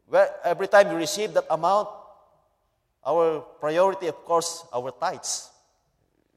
Where 0.06 0.30
every 0.42 0.68
time 0.68 0.88
we 0.88 0.94
receive 0.94 1.34
that 1.34 1.44
amount, 1.50 1.88
our 3.08 3.40
priority, 3.58 4.06
of 4.08 4.22
course, 4.24 4.66
our 4.72 4.92
tithes. 4.92 5.48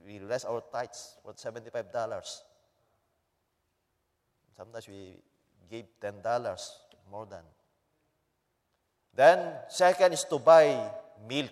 We 0.08 0.20
rest 0.20 0.46
our 0.46 0.64
tithes 0.72 1.18
for 1.22 1.34
$75. 1.34 2.42
Sometimes 4.56 4.88
we 4.88 5.18
give 5.70 5.86
$10 6.02 6.24
more 7.12 7.26
than. 7.26 7.44
Then, 9.14 9.54
second 9.68 10.14
is 10.14 10.24
to 10.24 10.40
buy 10.40 10.90
milk 11.28 11.52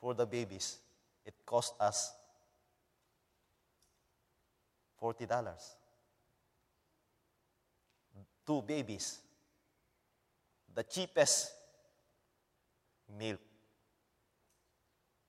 for 0.00 0.14
the 0.14 0.26
babies. 0.26 0.78
It 1.26 1.34
costs 1.44 1.74
us 1.80 2.12
$40. 5.02 5.26
Two 8.46 8.62
babies. 8.62 9.18
The 10.72 10.84
cheapest 10.84 11.50
milk. 13.18 13.40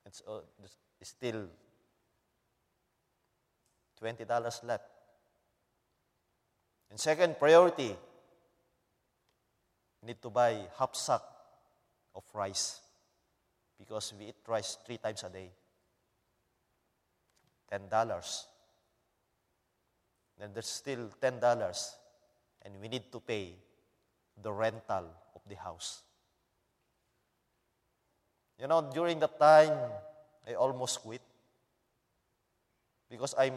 It's, 0.06 0.22
uh, 0.26 0.40
still 1.02 1.48
$20 4.00 4.64
left. 4.64 4.84
And 6.90 6.98
second 6.98 7.38
priority, 7.38 7.96
need 10.06 10.22
to 10.22 10.30
buy 10.30 10.68
half 10.78 10.94
sack 10.94 11.20
of 12.14 12.22
rice 12.32 12.80
because 13.78 14.14
we 14.18 14.26
eat 14.26 14.36
rice 14.46 14.78
three 14.86 14.98
times 14.98 15.24
a 15.24 15.28
day. 15.28 15.50
Ten 17.68 17.88
dollars. 17.88 18.46
Then 20.38 20.50
there's 20.52 20.66
still 20.66 21.10
ten 21.20 21.40
dollars, 21.40 21.96
and 22.62 22.74
we 22.80 22.88
need 22.88 23.10
to 23.10 23.20
pay 23.20 23.54
the 24.40 24.52
rental 24.52 25.10
of 25.34 25.42
the 25.48 25.56
house. 25.56 26.02
You 28.58 28.66
know, 28.66 28.90
during 28.92 29.20
that 29.20 29.38
time, 29.38 29.76
I 30.48 30.54
almost 30.54 31.00
quit 31.02 31.20
because 33.10 33.34
I'm 33.38 33.54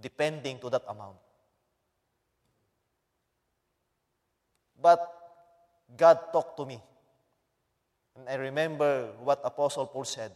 depending 0.00 0.58
to 0.60 0.70
that 0.70 0.84
amount. 0.88 1.16
But 4.80 5.00
God 5.96 6.32
talked 6.32 6.56
to 6.58 6.66
me. 6.66 6.80
And 8.16 8.28
I 8.28 8.34
remember 8.34 9.12
what 9.22 9.40
Apostle 9.44 9.86
Paul 9.86 10.04
said. 10.04 10.32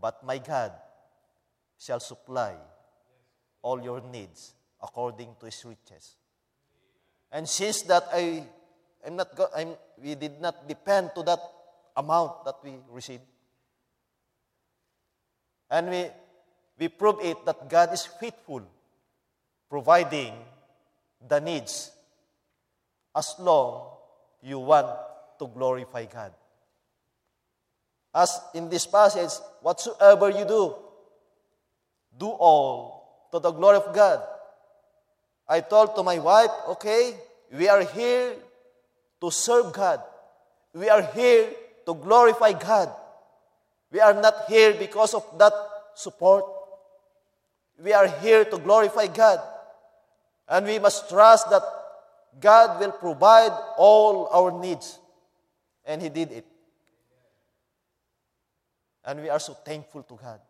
But 0.00 0.24
my 0.24 0.38
God 0.38 0.72
shall 1.78 2.00
supply 2.00 2.54
all 3.62 3.82
your 3.82 4.00
needs 4.00 4.54
according 4.82 5.36
to 5.40 5.46
his 5.46 5.64
riches. 5.64 6.16
And 7.30 7.48
since 7.48 7.82
that 7.82 8.08
I 8.12 8.44
I'm 9.06 9.16
not 9.16 9.36
go, 9.36 9.46
I'm, 9.54 9.76
we 10.02 10.14
did 10.14 10.40
not 10.40 10.66
depend 10.66 11.10
to 11.14 11.22
that 11.22 11.40
amount 11.96 12.44
that 12.44 12.56
we 12.64 12.72
received. 12.90 13.22
And 15.70 15.90
we, 15.90 16.06
we 16.78 16.88
prove 16.88 17.16
it 17.22 17.44
that 17.44 17.68
God 17.68 17.92
is 17.92 18.06
faithful, 18.06 18.62
providing 19.68 20.34
the 21.26 21.40
needs 21.40 21.90
as 23.14 23.34
long 23.38 23.88
you 24.42 24.58
want 24.58 24.88
to 25.38 25.46
glorify 25.46 26.04
God. 26.04 26.32
As 28.14 28.40
in 28.54 28.68
this 28.68 28.86
passage, 28.86 29.30
whatsoever 29.60 30.30
you 30.30 30.44
do, 30.44 30.74
do 32.16 32.28
all 32.28 33.28
to 33.32 33.38
the 33.40 33.50
glory 33.50 33.78
of 33.78 33.92
God. 33.94 34.22
I 35.48 35.60
told 35.60 35.96
to 35.96 36.02
my 36.02 36.18
wife, 36.18 36.50
okay, 36.68 37.14
we 37.52 37.68
are 37.68 37.82
here 37.82 38.34
to 39.24 39.30
serve 39.30 39.72
God. 39.72 40.02
We 40.74 40.90
are 40.90 41.00
here 41.00 41.48
to 41.86 41.94
glorify 41.94 42.52
God. 42.52 42.92
We 43.90 44.00
are 44.00 44.12
not 44.12 44.44
here 44.48 44.74
because 44.74 45.14
of 45.14 45.24
that 45.38 45.54
support. 45.94 46.44
We 47.82 47.94
are 47.94 48.06
here 48.20 48.44
to 48.44 48.58
glorify 48.58 49.06
God. 49.06 49.40
And 50.46 50.66
we 50.66 50.78
must 50.78 51.08
trust 51.08 51.48
that 51.48 51.62
God 52.38 52.78
will 52.78 52.92
provide 52.92 53.52
all 53.78 54.28
our 54.28 54.52
needs. 54.60 54.98
And 55.86 56.02
He 56.02 56.10
did 56.10 56.30
it. 56.30 56.46
And 59.06 59.22
we 59.22 59.30
are 59.30 59.40
so 59.40 59.54
thankful 59.54 60.02
to 60.02 60.18
God. 60.20 60.40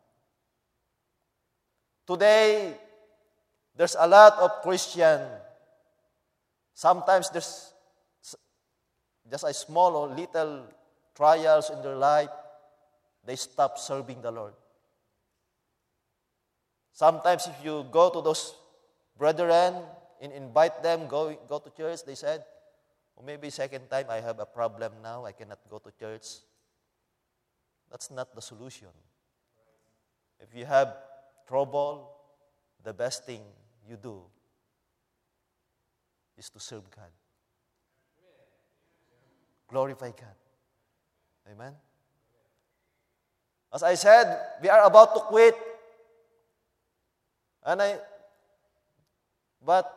Today, 2.08 2.74
there's 3.76 3.94
a 3.96 4.08
lot 4.08 4.36
of 4.38 4.62
Christian. 4.62 5.20
Sometimes 6.74 7.30
there's 7.30 7.73
just 9.30 9.44
a 9.44 9.54
small 9.54 9.96
or 9.96 10.08
little 10.08 10.66
trials 11.14 11.70
in 11.70 11.82
their 11.82 11.96
life, 11.96 12.28
they 13.24 13.36
stop 13.36 13.78
serving 13.78 14.20
the 14.22 14.30
Lord. 14.30 14.52
Sometimes 16.92 17.46
if 17.46 17.64
you 17.64 17.86
go 17.90 18.10
to 18.10 18.20
those 18.20 18.54
brethren 19.18 19.74
and 20.20 20.32
invite 20.32 20.82
them, 20.82 21.08
go, 21.08 21.36
go 21.48 21.58
to 21.58 21.70
church, 21.70 22.04
they 22.04 22.14
said, 22.14 22.44
or 23.16 23.24
maybe 23.24 23.50
second 23.50 23.88
time 23.88 24.06
I 24.08 24.20
have 24.20 24.38
a 24.38 24.46
problem 24.46 24.92
now, 25.02 25.24
I 25.24 25.32
cannot 25.32 25.58
go 25.70 25.78
to 25.78 25.90
church. 25.98 26.26
That's 27.90 28.10
not 28.10 28.34
the 28.34 28.42
solution. 28.42 28.88
If 30.40 30.54
you 30.54 30.66
have 30.66 30.96
trouble, 31.46 32.10
the 32.82 32.92
best 32.92 33.24
thing 33.24 33.40
you 33.88 33.96
do 33.96 34.22
is 36.36 36.50
to 36.50 36.60
serve 36.60 36.90
God. 36.90 37.10
Glorify 39.68 40.10
God. 40.10 40.36
Amen? 41.52 41.74
As 43.72 43.82
I 43.82 43.94
said, 43.94 44.38
we 44.62 44.68
are 44.68 44.84
about 44.84 45.14
to 45.14 45.20
quit. 45.20 45.56
And 47.66 47.82
I, 47.82 47.98
but 49.64 49.90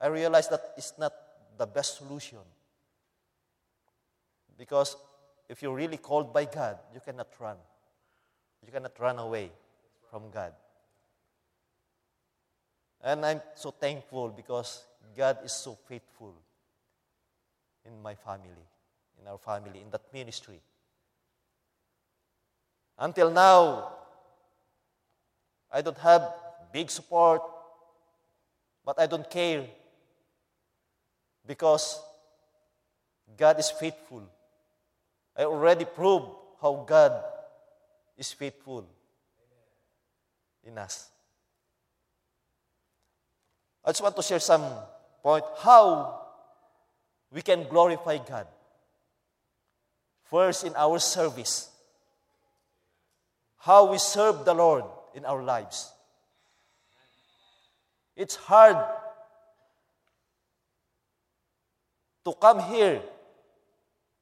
I 0.00 0.08
realized 0.08 0.50
that 0.50 0.74
it's 0.76 0.94
not 0.98 1.12
the 1.56 1.66
best 1.66 1.98
solution. 1.98 2.38
Because 4.56 4.96
if 5.48 5.62
you're 5.62 5.74
really 5.74 5.96
called 5.96 6.32
by 6.32 6.44
God, 6.46 6.78
you 6.92 7.00
cannot 7.00 7.28
run. 7.38 7.56
You 8.66 8.72
cannot 8.72 8.98
run 8.98 9.18
away 9.18 9.52
from 10.10 10.30
God. 10.30 10.52
And 13.02 13.24
I'm 13.24 13.40
so 13.54 13.70
thankful 13.70 14.30
because 14.30 14.82
God 15.16 15.38
is 15.44 15.52
so 15.52 15.78
faithful 15.88 16.34
in 17.88 18.02
my 18.02 18.14
family, 18.14 18.64
in 19.20 19.26
our 19.26 19.38
family, 19.38 19.80
in 19.80 19.90
that 19.90 20.02
ministry. 20.12 20.60
Until 22.98 23.30
now, 23.30 23.92
I 25.72 25.80
don't 25.82 25.98
have 25.98 26.22
big 26.72 26.90
support, 26.90 27.42
but 28.84 29.00
I 29.00 29.06
don't 29.06 29.28
care 29.28 29.64
because 31.46 32.00
God 33.36 33.58
is 33.58 33.70
faithful. 33.70 34.22
I 35.36 35.44
already 35.44 35.84
proved 35.84 36.26
how 36.60 36.84
God 36.86 37.22
is 38.16 38.32
faithful 38.32 38.86
in 40.64 40.76
us. 40.76 41.08
I 43.84 43.90
just 43.90 44.02
want 44.02 44.16
to 44.16 44.22
share 44.22 44.40
some 44.40 44.64
point 45.22 45.44
how 45.58 46.27
we 47.32 47.42
can 47.42 47.68
glorify 47.68 48.18
God. 48.18 48.46
First, 50.24 50.64
in 50.64 50.74
our 50.76 50.98
service, 50.98 51.70
how 53.58 53.90
we 53.90 53.98
serve 53.98 54.44
the 54.44 54.54
Lord 54.54 54.84
in 55.14 55.24
our 55.24 55.42
lives. 55.42 55.90
It's 58.16 58.36
hard 58.36 58.76
to 62.24 62.34
come 62.34 62.60
here, 62.60 63.00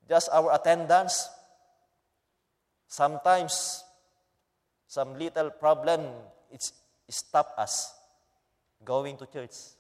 just 0.08 0.28
our 0.32 0.54
attendance. 0.54 1.28
Sometimes, 2.88 3.82
some 4.86 5.18
little 5.18 5.50
problem, 5.50 6.06
it's 6.50 6.72
stop 7.08 7.54
us 7.58 7.94
going 8.84 9.16
to 9.16 9.26
church. 9.26 9.75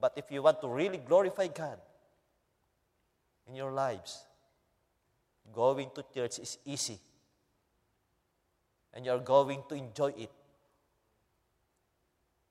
But 0.00 0.12
if 0.16 0.30
you 0.30 0.42
want 0.42 0.60
to 0.60 0.68
really 0.68 0.98
glorify 0.98 1.48
God 1.48 1.78
in 3.48 3.54
your 3.54 3.72
lives, 3.72 4.24
going 5.52 5.90
to 5.94 6.04
church 6.14 6.38
is 6.38 6.58
easy. 6.64 6.98
And 8.92 9.04
you're 9.04 9.20
going 9.20 9.62
to 9.68 9.74
enjoy 9.74 10.12
it. 10.16 10.30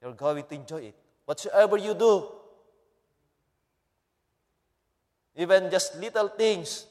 You're 0.01 0.13
going 0.13 0.43
to 0.43 0.55
enjoy 0.55 0.81
it. 0.81 0.95
Whatsoever 1.25 1.77
you 1.77 1.93
do, 1.93 2.27
even 5.35 5.69
just 5.69 5.97
little 5.97 6.29
things, 6.29 6.85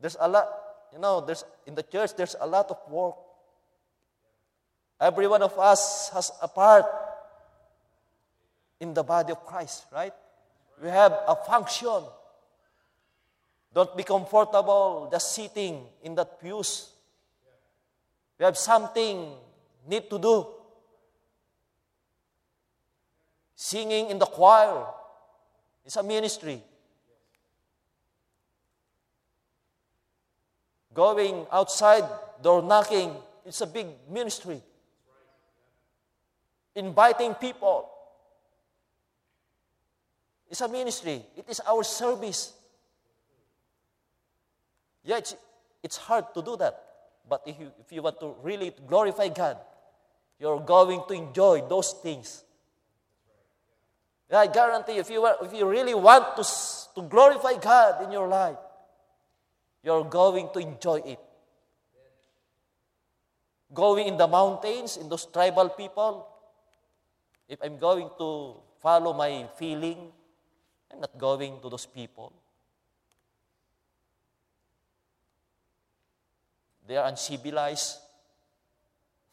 There's 0.00 0.16
a 0.18 0.26
lot, 0.26 0.48
you 0.92 0.98
know, 0.98 1.20
there's 1.20 1.44
in 1.66 1.74
the 1.74 1.82
church 1.82 2.16
there's 2.16 2.34
a 2.40 2.46
lot 2.46 2.70
of 2.70 2.78
work. 2.90 3.16
Every 4.98 5.28
one 5.28 5.42
of 5.42 5.56
us 5.58 6.10
has 6.12 6.32
a 6.42 6.48
part 6.48 6.86
in 8.80 8.94
the 8.94 9.02
body 9.02 9.32
of 9.32 9.44
Christ, 9.44 9.84
right? 9.92 10.12
We 10.82 10.88
have 10.88 11.12
a 11.12 11.36
function. 11.36 12.02
Don't 13.72 13.96
be 13.96 14.02
comfortable 14.02 15.08
just 15.12 15.34
sitting 15.34 15.84
in 16.02 16.14
that 16.16 16.40
pews. 16.40 16.90
We 18.38 18.44
have 18.44 18.56
something 18.56 19.32
need 19.86 20.08
to 20.10 20.18
do. 20.18 20.46
Singing 23.54 24.08
in 24.08 24.18
the 24.18 24.26
choir 24.26 24.86
is 25.84 25.96
a 25.96 26.02
ministry. 26.02 26.62
Going 30.94 31.46
outside, 31.52 32.04
door 32.42 32.62
knocking, 32.62 33.14
it's 33.44 33.60
a 33.60 33.66
big 33.66 33.86
ministry. 34.10 34.60
Inviting 36.74 37.34
people, 37.34 37.90
it's 40.50 40.60
a 40.60 40.68
ministry. 40.68 41.22
It 41.36 41.44
is 41.48 41.60
our 41.60 41.84
service. 41.84 42.52
Yeah, 45.04 45.18
it's, 45.18 45.36
it's 45.82 45.96
hard 45.96 46.34
to 46.34 46.42
do 46.42 46.56
that. 46.56 46.82
But 47.28 47.42
if 47.46 47.58
you, 47.60 47.70
if 47.78 47.92
you 47.92 48.02
want 48.02 48.18
to 48.18 48.34
really 48.42 48.72
glorify 48.86 49.28
God, 49.28 49.56
you're 50.40 50.58
going 50.58 51.02
to 51.06 51.14
enjoy 51.14 51.62
those 51.68 51.92
things. 51.92 52.42
I 54.32 54.46
guarantee 54.48 54.98
if 54.98 55.08
you, 55.10 55.24
if 55.42 55.52
you 55.52 55.68
really 55.68 55.94
want 55.94 56.36
to, 56.36 56.44
to 56.94 57.08
glorify 57.08 57.54
God 57.60 58.04
in 58.04 58.12
your 58.12 58.28
life, 58.28 58.56
you're 59.82 60.04
going 60.04 60.48
to 60.52 60.58
enjoy 60.58 61.00
it. 61.04 61.18
Going 63.72 64.08
in 64.08 64.16
the 64.16 64.26
mountains, 64.26 64.96
in 64.96 65.08
those 65.08 65.26
tribal 65.26 65.68
people, 65.68 66.26
if 67.48 67.58
I'm 67.62 67.78
going 67.78 68.08
to 68.18 68.56
follow 68.80 69.12
my 69.12 69.46
feeling, 69.56 70.12
I'm 70.92 71.00
not 71.00 71.16
going 71.18 71.60
to 71.60 71.68
those 71.68 71.86
people. 71.86 72.32
They 76.86 76.96
are 76.96 77.08
uncivilized. 77.08 77.98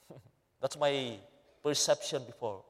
That's 0.61 0.77
my 0.77 1.17
perception 1.63 2.23
before. 2.25 2.63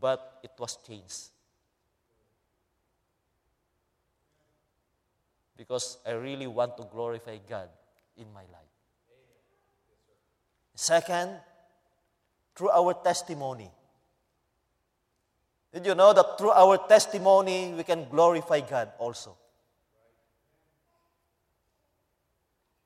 But 0.00 0.40
it 0.42 0.50
was 0.58 0.76
changed. 0.86 1.30
Because 5.56 5.98
I 6.04 6.12
really 6.12 6.48
want 6.48 6.76
to 6.78 6.84
glorify 6.90 7.38
God 7.48 7.68
in 8.16 8.26
my 8.34 8.40
life. 8.40 8.74
Second, 10.74 11.38
through 12.56 12.70
our 12.70 12.94
testimony. 12.94 13.70
Did 15.74 15.86
you 15.86 15.94
know 15.96 16.12
that 16.12 16.38
through 16.38 16.52
our 16.52 16.78
testimony, 16.86 17.74
we 17.76 17.82
can 17.82 18.06
glorify 18.08 18.60
God 18.60 18.92
also? 18.96 19.36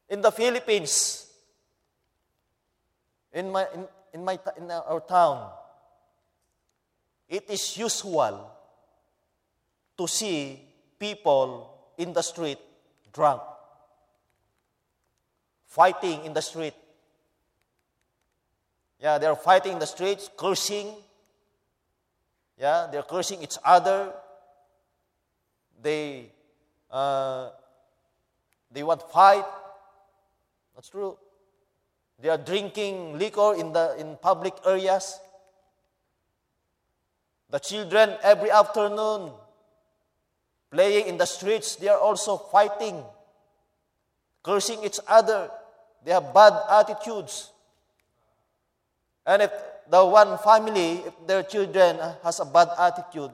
In 0.09 0.22
the 0.22 0.33
Philippines, 0.33 1.27
in, 3.31 3.53
my, 3.53 3.66
in, 3.74 3.87
in, 4.14 4.24
my, 4.24 4.38
in 4.57 4.70
our 4.70 5.01
town, 5.01 5.51
it 7.29 7.44
is 7.51 7.77
usual 7.77 8.51
to 9.98 10.09
see 10.09 10.59
people 10.98 11.92
in 11.98 12.14
the 12.14 12.22
street 12.22 12.59
drunk, 13.12 13.42
fighting 15.66 16.24
in 16.24 16.33
the 16.33 16.40
street. 16.40 16.72
Yeah, 18.98 19.18
they're 19.18 19.37
fighting 19.37 19.74
in 19.74 19.79
the 19.79 19.87
streets, 19.87 20.31
cursing, 20.38 20.94
yeah, 22.59 22.88
they're 22.90 23.03
cursing 23.03 23.42
each 23.42 23.57
other. 23.64 24.12
They 25.81 26.33
uh, 26.90 27.51
they 28.71 28.83
want 28.83 29.03
fight. 29.11 29.44
That's 30.75 30.88
true. 30.88 31.16
They 32.21 32.29
are 32.29 32.38
drinking 32.38 33.18
liquor 33.18 33.55
in 33.55 33.73
the 33.73 33.94
in 33.99 34.16
public 34.21 34.55
areas. 34.66 35.21
The 37.51 37.59
children 37.59 38.16
every 38.23 38.51
afternoon 38.51 39.31
playing 40.71 41.07
in 41.07 41.16
the 41.16 41.27
streets, 41.27 41.77
they 41.77 41.88
are 41.88 41.99
also 41.99 42.37
fighting, 42.37 43.03
cursing 44.42 44.85
each 44.85 44.99
other. 45.07 45.51
They 46.05 46.12
have 46.12 46.35
bad 46.35 46.53
attitudes. 46.71 47.53
And 49.25 49.42
if 49.42 49.53
the 49.90 50.05
one 50.05 50.38
family, 50.38 51.05
if 51.07 51.14
their 51.27 51.42
children 51.42 51.96
uh, 51.96 52.14
has 52.22 52.40
a 52.40 52.44
bad 52.44 52.68
attitude, 52.79 53.31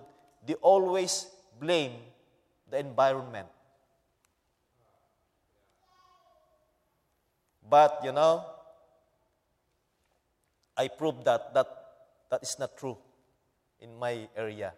they 0.47 0.55
always 0.55 1.27
blame 1.61 1.93
the 2.71 2.79
environment. 2.79 3.49
But, 7.69 8.01
you 8.05 8.13
know, 8.13 8.45
I 10.77 10.89
proved 10.89 11.25
that 11.25 11.55
that, 11.55 11.67
that 12.31 12.43
is 12.43 12.59
not 12.59 12.77
true 12.77 12.99
in 13.81 13.99
my 13.99 14.29
area. 14.37 14.73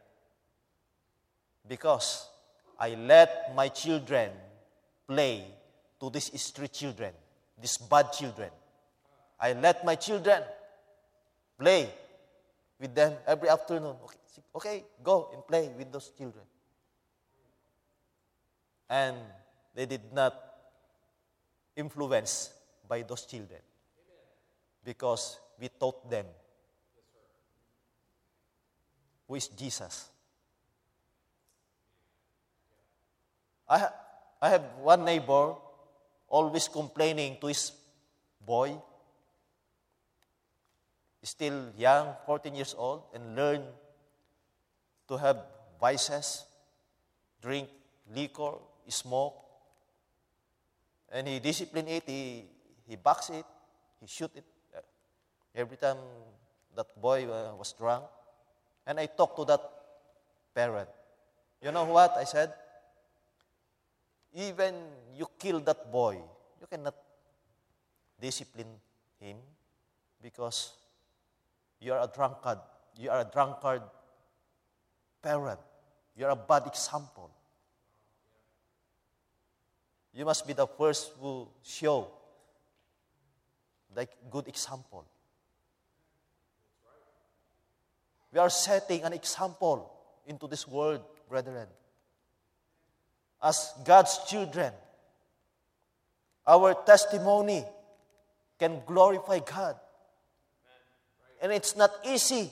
Because 1.67 2.29
I 2.79 2.91
let 2.95 3.55
my 3.55 3.69
children 3.69 4.31
play 5.07 5.45
to 6.01 6.11
these 6.11 6.41
street 6.41 6.73
children, 6.73 7.13
these 7.61 7.79
bad 7.79 8.13
children. 8.13 8.51
I 9.41 9.53
let 9.53 9.85
my 9.85 9.97
children 9.97 10.43
play 11.59 11.89
with 12.79 12.95
them 12.95 13.15
every 13.27 13.49
afternoon. 13.49 13.97
Okay, 14.05 14.43
okay, 14.55 14.85
go 15.03 15.31
and 15.33 15.47
play 15.47 15.71
with 15.77 15.91
those 15.93 16.11
children. 16.11 16.45
And 18.89 19.17
they 19.75 19.87
did 19.87 20.13
not 20.13 20.35
influence 21.75 22.51
by 22.89 23.03
those 23.03 23.25
children 23.27 23.61
because 24.85 25.39
we 25.59 25.69
taught 25.69 26.09
them 26.09 26.27
who 29.27 29.35
is 29.35 29.49
Jesus. 29.49 30.09
I, 33.69 33.79
ha- 33.79 33.95
I 34.41 34.51
have 34.51 34.63
one 34.81 35.05
neighbor 35.05 35.55
always 36.29 36.69
complaining 36.69 37.37
to 37.41 37.49
his 37.49 37.73
boy 38.45 38.81
still 41.27 41.73
young, 41.77 42.15
14 42.25 42.55
years 42.55 42.75
old, 42.79 43.03
and 43.13 43.35
learn 43.35 43.63
to 45.09 45.17
have 45.17 45.43
vices, 45.81 46.47
drink 47.43 47.69
liquor, 48.15 48.55
smoke. 48.89 49.35
And 51.11 51.27
he 51.27 51.39
discipline 51.39 51.89
it, 51.89 52.05
he, 52.07 52.45
he 52.87 52.97
backs 52.97 53.31
it, 53.31 53.45
he 54.01 54.07
shoot 54.07 54.31
it. 54.35 54.45
Every 55.55 55.77
time 55.77 55.97
that 56.77 56.87
boy 57.01 57.27
uh, 57.27 57.57
was 57.57 57.73
drunk. 57.73 58.05
And 58.87 59.01
I 59.01 59.07
talked 59.07 59.37
to 59.39 59.45
that 59.47 59.61
parent. 60.55 60.89
You 61.63 61.73
know 61.73 61.85
what 61.85 62.15
I 62.17 62.25
said? 62.25 62.53
Even 64.35 64.75
you 65.17 65.27
kill 65.39 65.61
that 65.61 65.91
boy, 65.91 66.21
you 66.61 66.67
cannot 66.71 66.95
discipline 68.21 68.79
him 69.19 69.39
because 70.23 70.73
you 71.81 71.93
are 71.93 72.03
a 72.03 72.11
drunkard. 72.13 72.59
You 72.99 73.11
are 73.11 73.21
a 73.21 73.31
drunkard 73.33 73.83
parent. 75.23 75.61
You 76.17 76.27
are 76.27 76.31
a 76.31 76.37
bad 76.37 76.67
example. 76.67 77.31
You 80.15 80.25
must 80.25 80.47
be 80.47 80.55
the 80.55 80.67
first 80.67 81.13
who 81.21 81.47
show 81.63 82.09
the 83.95 84.09
good 84.31 84.49
example. 84.49 85.05
We 88.33 88.39
are 88.39 88.51
setting 88.51 89.03
an 89.03 89.13
example 89.13 89.93
into 90.27 90.47
this 90.47 90.67
world, 90.67 91.03
brethren. 91.29 91.67
As 93.43 93.73
God's 93.85 94.19
children, 94.27 94.73
our 96.47 96.75
testimony 96.85 97.65
can 98.59 98.81
glorify 98.87 99.41
God. 99.41 99.77
And 101.41 101.53
it's 101.53 101.77
not 101.77 101.91
easy 102.05 102.51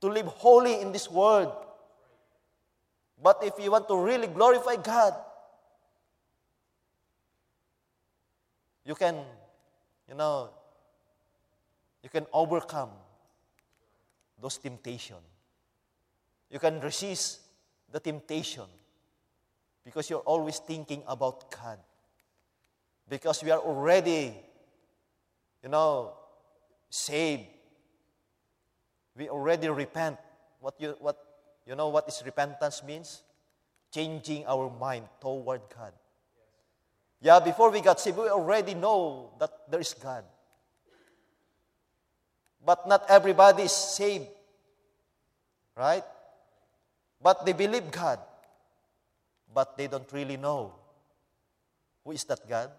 to 0.00 0.08
live 0.08 0.26
holy 0.26 0.80
in 0.80 0.92
this 0.92 1.10
world. 1.10 1.52
But 3.22 3.38
if 3.42 3.54
you 3.62 3.70
want 3.70 3.86
to 3.88 3.96
really 3.96 4.26
glorify 4.26 4.76
God, 4.76 5.14
you 8.84 8.94
can, 8.94 9.16
you 10.08 10.14
know, 10.14 10.50
you 12.02 12.08
can 12.08 12.26
overcome 12.32 12.90
those 14.40 14.58
temptations. 14.58 15.20
You 16.50 16.58
can 16.58 16.80
resist 16.80 17.40
the 17.90 18.00
temptation 18.00 18.66
Because 19.84 20.08
you're 20.08 20.20
always 20.20 20.58
thinking 20.58 21.02
about 21.06 21.50
God. 21.50 21.78
Because 23.08 23.42
we 23.42 23.50
are 23.50 23.58
already, 23.58 24.32
you 25.62 25.68
know, 25.68 26.12
saved. 26.92 27.48
We 29.16 29.28
already 29.28 29.68
repent. 29.68 30.18
What 30.60 30.74
you, 30.78 30.94
what, 31.00 31.16
you 31.66 31.74
know 31.74 31.88
what 31.88 32.06
is 32.06 32.22
repentance 32.24 32.82
means? 32.84 33.22
Changing 33.92 34.46
our 34.46 34.70
mind 34.70 35.08
toward 35.20 35.62
God. 35.74 35.92
Yeah, 37.20 37.40
before 37.40 37.70
we 37.70 37.80
got 37.80 37.98
saved, 37.98 38.18
we 38.18 38.28
already 38.28 38.74
know 38.74 39.30
that 39.40 39.50
there 39.70 39.80
is 39.80 39.94
God. 39.94 40.24
But 42.64 42.86
not 42.86 43.04
everybody 43.08 43.64
is 43.64 43.72
saved. 43.72 44.26
Right? 45.76 46.04
But 47.22 47.46
they 47.46 47.52
believe 47.52 47.90
God. 47.90 48.18
But 49.54 49.78
they 49.78 49.86
don't 49.86 50.10
really 50.12 50.36
know 50.36 50.74
who 52.04 52.12
is 52.12 52.24
that 52.24 52.46
God. 52.48 52.70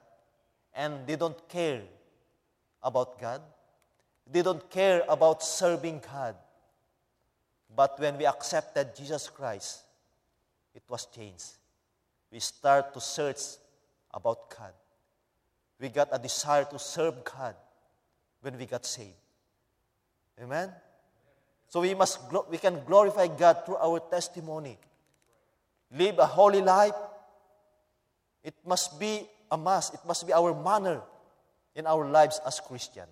And 0.75 1.07
they 1.07 1.15
don't 1.15 1.47
care 1.49 1.81
about 2.81 3.19
God. 3.19 3.41
They 4.31 4.41
don't 4.41 4.69
care 4.69 5.03
about 5.07 5.43
serving 5.43 6.01
God. 6.11 6.35
But 7.75 7.99
when 7.99 8.17
we 8.17 8.25
accepted 8.25 8.95
Jesus 8.95 9.29
Christ, 9.29 9.81
it 10.75 10.83
was 10.87 11.05
changed. 11.05 11.57
We 12.31 12.39
start 12.39 12.93
to 12.93 13.01
search 13.01 13.41
about 14.13 14.49
God. 14.49 14.73
We 15.79 15.89
got 15.89 16.09
a 16.11 16.19
desire 16.19 16.65
to 16.65 16.79
serve 16.79 17.23
God 17.23 17.55
when 18.41 18.57
we 18.57 18.65
got 18.65 18.85
saved. 18.85 19.17
Amen? 20.41 20.71
So 21.69 21.81
we 21.81 21.93
must 21.93 22.19
we 22.49 22.57
can 22.57 22.83
glorify 22.85 23.27
God 23.27 23.65
through 23.65 23.77
our 23.77 23.99
testimony. 23.99 24.77
Live 25.91 26.19
a 26.19 26.25
holy 26.25 26.61
life. 26.61 26.93
It 28.43 28.53
must 28.65 28.99
be 28.99 29.27
a 29.51 29.57
must. 29.57 29.93
It 29.93 30.01
must 30.05 30.25
be 30.25 30.33
our 30.33 30.53
manner 30.53 31.01
in 31.75 31.87
our 31.87 32.05
lives 32.07 32.39
as 32.45 32.59
Christian. 32.59 33.05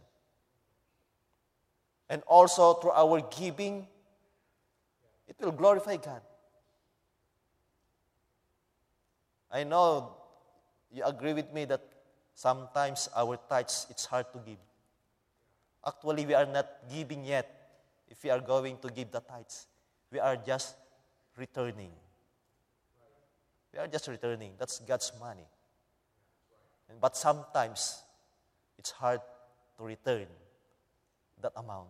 And 2.12 2.22
also 2.28 2.74
through 2.74 2.92
our 2.92 3.22
giving, 3.22 3.88
it 5.30 5.38
will 5.40 5.54
glorify 5.54 5.96
God. 5.96 6.20
I 9.50 9.64
know 9.64 10.18
you 10.92 11.06
agree 11.06 11.32
with 11.32 11.54
me 11.54 11.64
that 11.72 11.80
sometimes 12.36 13.08
our 13.16 13.40
tithes, 13.48 13.88
it's 13.90 14.06
hard 14.06 14.26
to 14.34 14.40
give. 14.40 14.58
Actually, 15.88 16.26
we 16.26 16.34
are 16.34 16.46
not 16.46 16.68
giving 16.94 17.24
yet 17.24 17.48
if 18.10 18.22
we 18.26 18.30
are 18.30 18.42
going 18.42 18.78
to 18.80 18.90
give 18.90 19.10
the 19.10 19.22
tithes. 19.22 19.68
We 20.12 20.20
are 20.20 20.36
just 20.36 20.76
returning. 21.38 21.92
We 23.72 23.80
are 23.80 23.88
just 23.88 24.10
returning. 24.10 24.52
That's 24.60 24.80
God's 24.80 25.14
money. 25.18 25.48
But 27.00 27.16
sometimes 27.16 28.04
it's 28.78 28.92
hard 28.92 29.22
to 29.78 29.84
return 29.86 30.28
that 31.42 31.54
amount. 31.56 31.88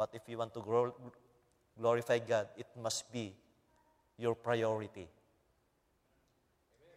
But 0.00 0.16
if 0.16 0.24
you 0.32 0.38
want 0.40 0.54
to 0.54 0.64
glorify 1.76 2.18
God, 2.24 2.48
it 2.56 2.64
must 2.80 3.12
be 3.12 3.36
your 4.16 4.34
priority. 4.34 5.06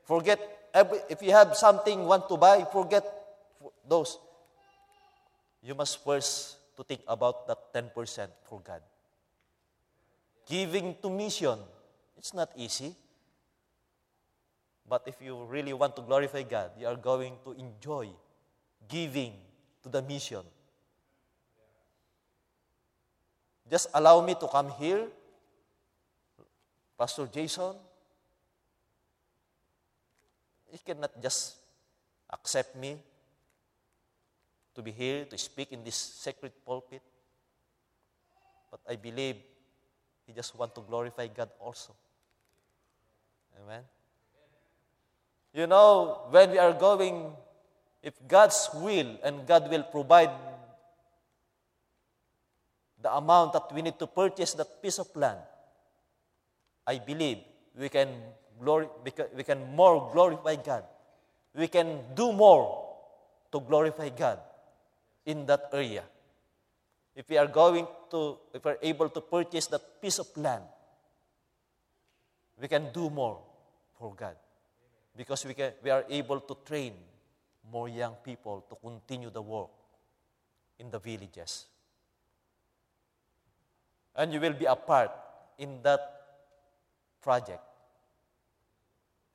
Forget, 0.08 0.40
if 1.10 1.22
you 1.22 1.32
have 1.32 1.52
something 1.58 2.08
want 2.08 2.30
to 2.30 2.38
buy, 2.38 2.64
forget 2.72 3.04
those 3.84 4.18
you 5.62 5.76
must 5.76 6.02
first 6.04 6.56
to 6.78 6.84
think 6.84 7.02
about 7.08 7.46
that 7.48 7.74
10% 7.74 8.28
for 8.44 8.62
God. 8.62 8.80
Giving 10.48 10.96
to 11.02 11.10
mission, 11.10 11.60
it's 12.18 12.34
not 12.34 12.52
easy. 12.56 12.96
But 14.88 15.04
if 15.08 15.16
you 15.20 15.44
really 15.44 15.74
want 15.74 15.96
to 15.98 16.02
glorify 16.04 16.44
God, 16.44 16.72
you 16.80 16.88
are 16.88 16.96
going 16.96 17.36
to 17.44 17.52
enjoy 17.52 18.08
giving 18.88 19.34
to 19.84 19.90
the 19.90 20.02
mission. 20.02 20.44
Just 23.74 23.90
allow 23.90 24.22
me 24.22 24.38
to 24.38 24.46
come 24.46 24.70
here, 24.78 25.10
Pastor 26.94 27.26
Jason. 27.26 27.74
You 30.70 30.78
cannot 30.86 31.10
just 31.18 31.58
accept 32.30 32.78
me 32.78 33.02
to 34.76 34.82
be 34.84 34.92
here 34.92 35.26
to 35.26 35.38
speak 35.40 35.72
in 35.72 35.84
this 35.84 35.96
sacred 35.96 36.54
pulpit. 36.64 37.02
But 38.70 38.82
I 38.88 38.96
believe 38.96 39.38
he 40.28 40.34
just 40.34 40.54
want 40.54 40.76
to 40.76 40.82
glorify 40.82 41.26
God 41.34 41.50
also. 41.58 41.96
Amen. 43.58 43.82
You 45.52 45.66
know, 45.66 46.30
when 46.30 46.52
we 46.52 46.60
are 46.60 46.74
going, 46.74 47.34
if 48.04 48.14
God's 48.28 48.70
will 48.76 49.18
and 49.24 49.48
God 49.48 49.68
will 49.72 49.82
provide 49.82 50.30
the 53.04 53.14
amount 53.14 53.54
that 53.54 53.72
we 53.74 53.82
need 53.82 54.00
to 54.00 54.08
purchase 54.08 54.54
that 54.54 54.82
piece 54.82 54.98
of 54.98 55.14
land, 55.16 55.40
I 56.88 57.00
believe 57.00 57.40
we 57.78 57.90
can 57.90 58.10
glory, 58.60 58.88
we 59.36 59.44
can 59.44 59.76
more 59.76 60.10
glorify 60.12 60.56
God. 60.56 60.84
We 61.54 61.68
can 61.68 62.00
do 62.16 62.32
more 62.32 62.84
to 63.52 63.60
glorify 63.60 64.10
God 64.10 64.40
in 65.26 65.46
that 65.46 65.70
area. 65.74 66.04
If 67.16 67.30
we 67.30 67.38
are 67.38 67.48
going 67.48 67.86
to, 68.10 68.38
if 68.54 68.66
we're 68.66 68.78
able 68.82 69.10
to 69.10 69.22
purchase 69.22 69.68
that 69.68 70.02
piece 70.02 70.18
of 70.18 70.36
land, 70.36 70.64
we 72.60 72.68
can 72.68 72.92
do 72.92 73.10
more 73.10 73.40
for 74.00 74.14
God. 74.16 74.36
Because 75.16 75.46
we, 75.46 75.54
can, 75.54 75.74
we 75.84 75.92
are 75.92 76.06
able 76.10 76.40
to 76.40 76.58
train 76.66 76.94
more 77.72 77.88
young 77.88 78.16
people 78.24 78.66
to 78.70 78.76
continue 78.76 79.30
the 79.30 79.42
work 79.42 79.70
in 80.80 80.90
the 80.90 81.00
villages. 81.00 81.66
And 84.16 84.34
you 84.34 84.40
will 84.40 84.54
be 84.54 84.66
a 84.66 84.76
part 84.76 85.12
in 85.58 85.82
that 85.84 86.02
project. 87.22 87.62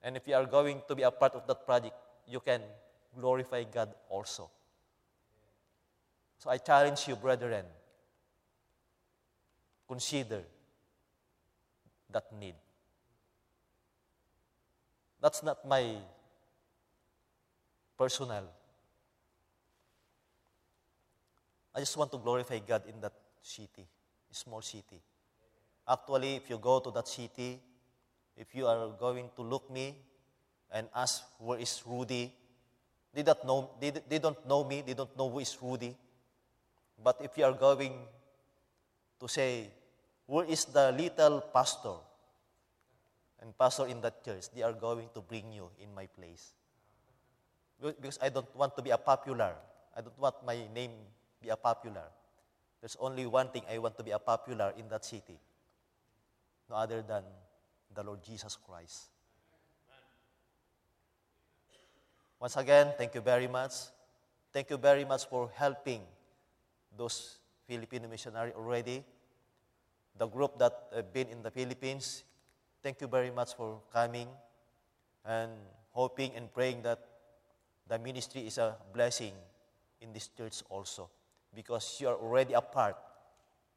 And 0.02 0.16
if 0.16 0.28
you 0.28 0.34
are 0.34 0.46
going 0.46 0.82
to 0.86 0.94
be 0.94 1.02
a 1.02 1.10
part 1.10 1.34
of 1.34 1.46
that 1.46 1.66
project, 1.66 1.94
you 2.26 2.40
can 2.40 2.60
glorify 3.18 3.64
God 3.64 3.92
also. 4.08 4.50
So 6.38 6.50
I 6.50 6.58
challenge 6.58 7.08
you, 7.08 7.16
brethren, 7.16 7.64
consider 9.88 10.42
that 12.10 12.32
need. 12.38 12.54
That's 15.20 15.42
not 15.42 15.66
my 15.66 15.96
personal. 17.96 18.44
I 21.74 21.80
just 21.80 21.96
want 21.96 22.12
to 22.12 22.18
glorify 22.18 22.60
God 22.60 22.82
in 22.88 23.00
that 23.00 23.12
city, 23.42 23.86
small 24.30 24.62
city. 24.62 25.00
Actually, 25.88 26.36
if 26.36 26.50
you 26.50 26.58
go 26.58 26.80
to 26.80 26.90
that 26.90 27.08
city, 27.08 27.60
if 28.36 28.54
you 28.54 28.66
are 28.66 28.88
going 28.98 29.30
to 29.34 29.42
look 29.42 29.70
me 29.70 29.96
and 30.72 30.86
ask 30.94 31.24
where 31.38 31.58
is 31.58 31.82
Rudy, 31.86 32.32
they 33.14 33.22
don't 33.22 33.44
know, 33.44 33.70
they, 33.80 33.90
they 33.90 34.18
don't 34.18 34.46
know 34.46 34.64
me, 34.64 34.82
they 34.86 34.94
don't 34.94 35.16
know 35.16 35.30
who 35.30 35.38
is 35.40 35.56
Rudy. 35.60 35.96
But 37.02 37.20
if 37.22 37.36
you 37.38 37.44
are 37.44 37.52
going 37.52 37.94
to 39.20 39.28
say, 39.28 39.70
where 40.26 40.44
is 40.44 40.64
the 40.66 40.92
little 40.92 41.40
pastor? 41.40 41.94
And 43.40 43.56
pastor 43.56 43.86
in 43.86 44.00
that 44.02 44.24
church, 44.24 44.50
they 44.54 44.62
are 44.62 44.72
going 44.72 45.08
to 45.14 45.20
bring 45.20 45.52
you 45.52 45.70
in 45.80 45.94
my 45.94 46.06
place. 46.06 46.52
Because 47.80 48.18
I 48.20 48.28
don't 48.28 48.54
want 48.54 48.76
to 48.76 48.82
be 48.82 48.90
a 48.90 48.98
popular. 48.98 49.54
I 49.96 50.00
don't 50.00 50.18
want 50.18 50.34
my 50.44 50.58
name 50.74 50.90
be 51.40 51.48
a 51.48 51.56
popular. 51.56 52.02
There's 52.80 52.96
only 53.00 53.26
one 53.26 53.50
thing 53.50 53.62
I 53.70 53.78
want 53.78 53.96
to 53.98 54.04
be 54.04 54.12
a 54.12 54.18
popular 54.18 54.72
in 54.76 54.88
that 54.88 55.04
city. 55.04 55.38
No 56.70 56.76
other 56.76 57.02
than 57.02 57.22
the 57.94 58.02
Lord 58.02 58.22
Jesus 58.22 58.56
Christ. 58.56 59.10
Once 62.38 62.56
again, 62.56 62.92
thank 62.96 63.14
you 63.14 63.20
very 63.20 63.48
much. 63.48 63.72
Thank 64.52 64.70
you 64.70 64.76
very 64.76 65.04
much 65.04 65.26
for 65.26 65.50
helping 65.54 66.02
those 66.96 67.38
Filipino 67.66 68.08
missionary 68.08 68.52
already. 68.52 69.02
The 70.16 70.26
group 70.26 70.58
that 70.58 70.72
have 70.94 71.12
been 71.12 71.28
in 71.28 71.42
the 71.42 71.50
Philippines, 71.50 72.22
thank 72.82 73.00
you 73.00 73.08
very 73.08 73.30
much 73.30 73.54
for 73.54 73.80
coming 73.92 74.28
and 75.24 75.50
hoping 75.90 76.32
and 76.36 76.52
praying 76.52 76.82
that 76.82 76.98
the 77.88 77.98
ministry 77.98 78.46
is 78.46 78.58
a 78.58 78.76
blessing 78.92 79.32
in 80.00 80.12
this 80.12 80.28
church 80.28 80.62
also 80.70 81.10
because 81.54 82.00
you 82.00 82.08
are 82.08 82.16
already 82.16 82.54
a 82.54 82.60
part 82.60 82.96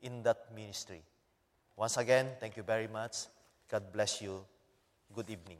in 0.02 0.24
that 0.24 0.48
ministry. 0.56 1.04
Once 1.76 1.98
again, 1.98 2.30
thank 2.40 2.58
you 2.58 2.64
very 2.64 2.88
much. 2.88 3.28
God 3.70 3.92
bless 3.92 4.20
you. 4.22 4.44
Good 5.14 5.30
evening. 5.30 5.58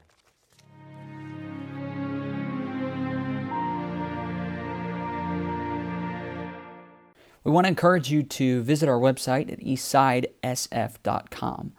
We 7.44 7.50
want 7.50 7.64
to 7.64 7.68
encourage 7.68 8.08
you 8.10 8.22
to 8.22 8.62
visit 8.62 8.88
our 8.88 9.00
website 9.00 9.52
at 9.52 9.58
eastsidesf.com. 9.58 11.72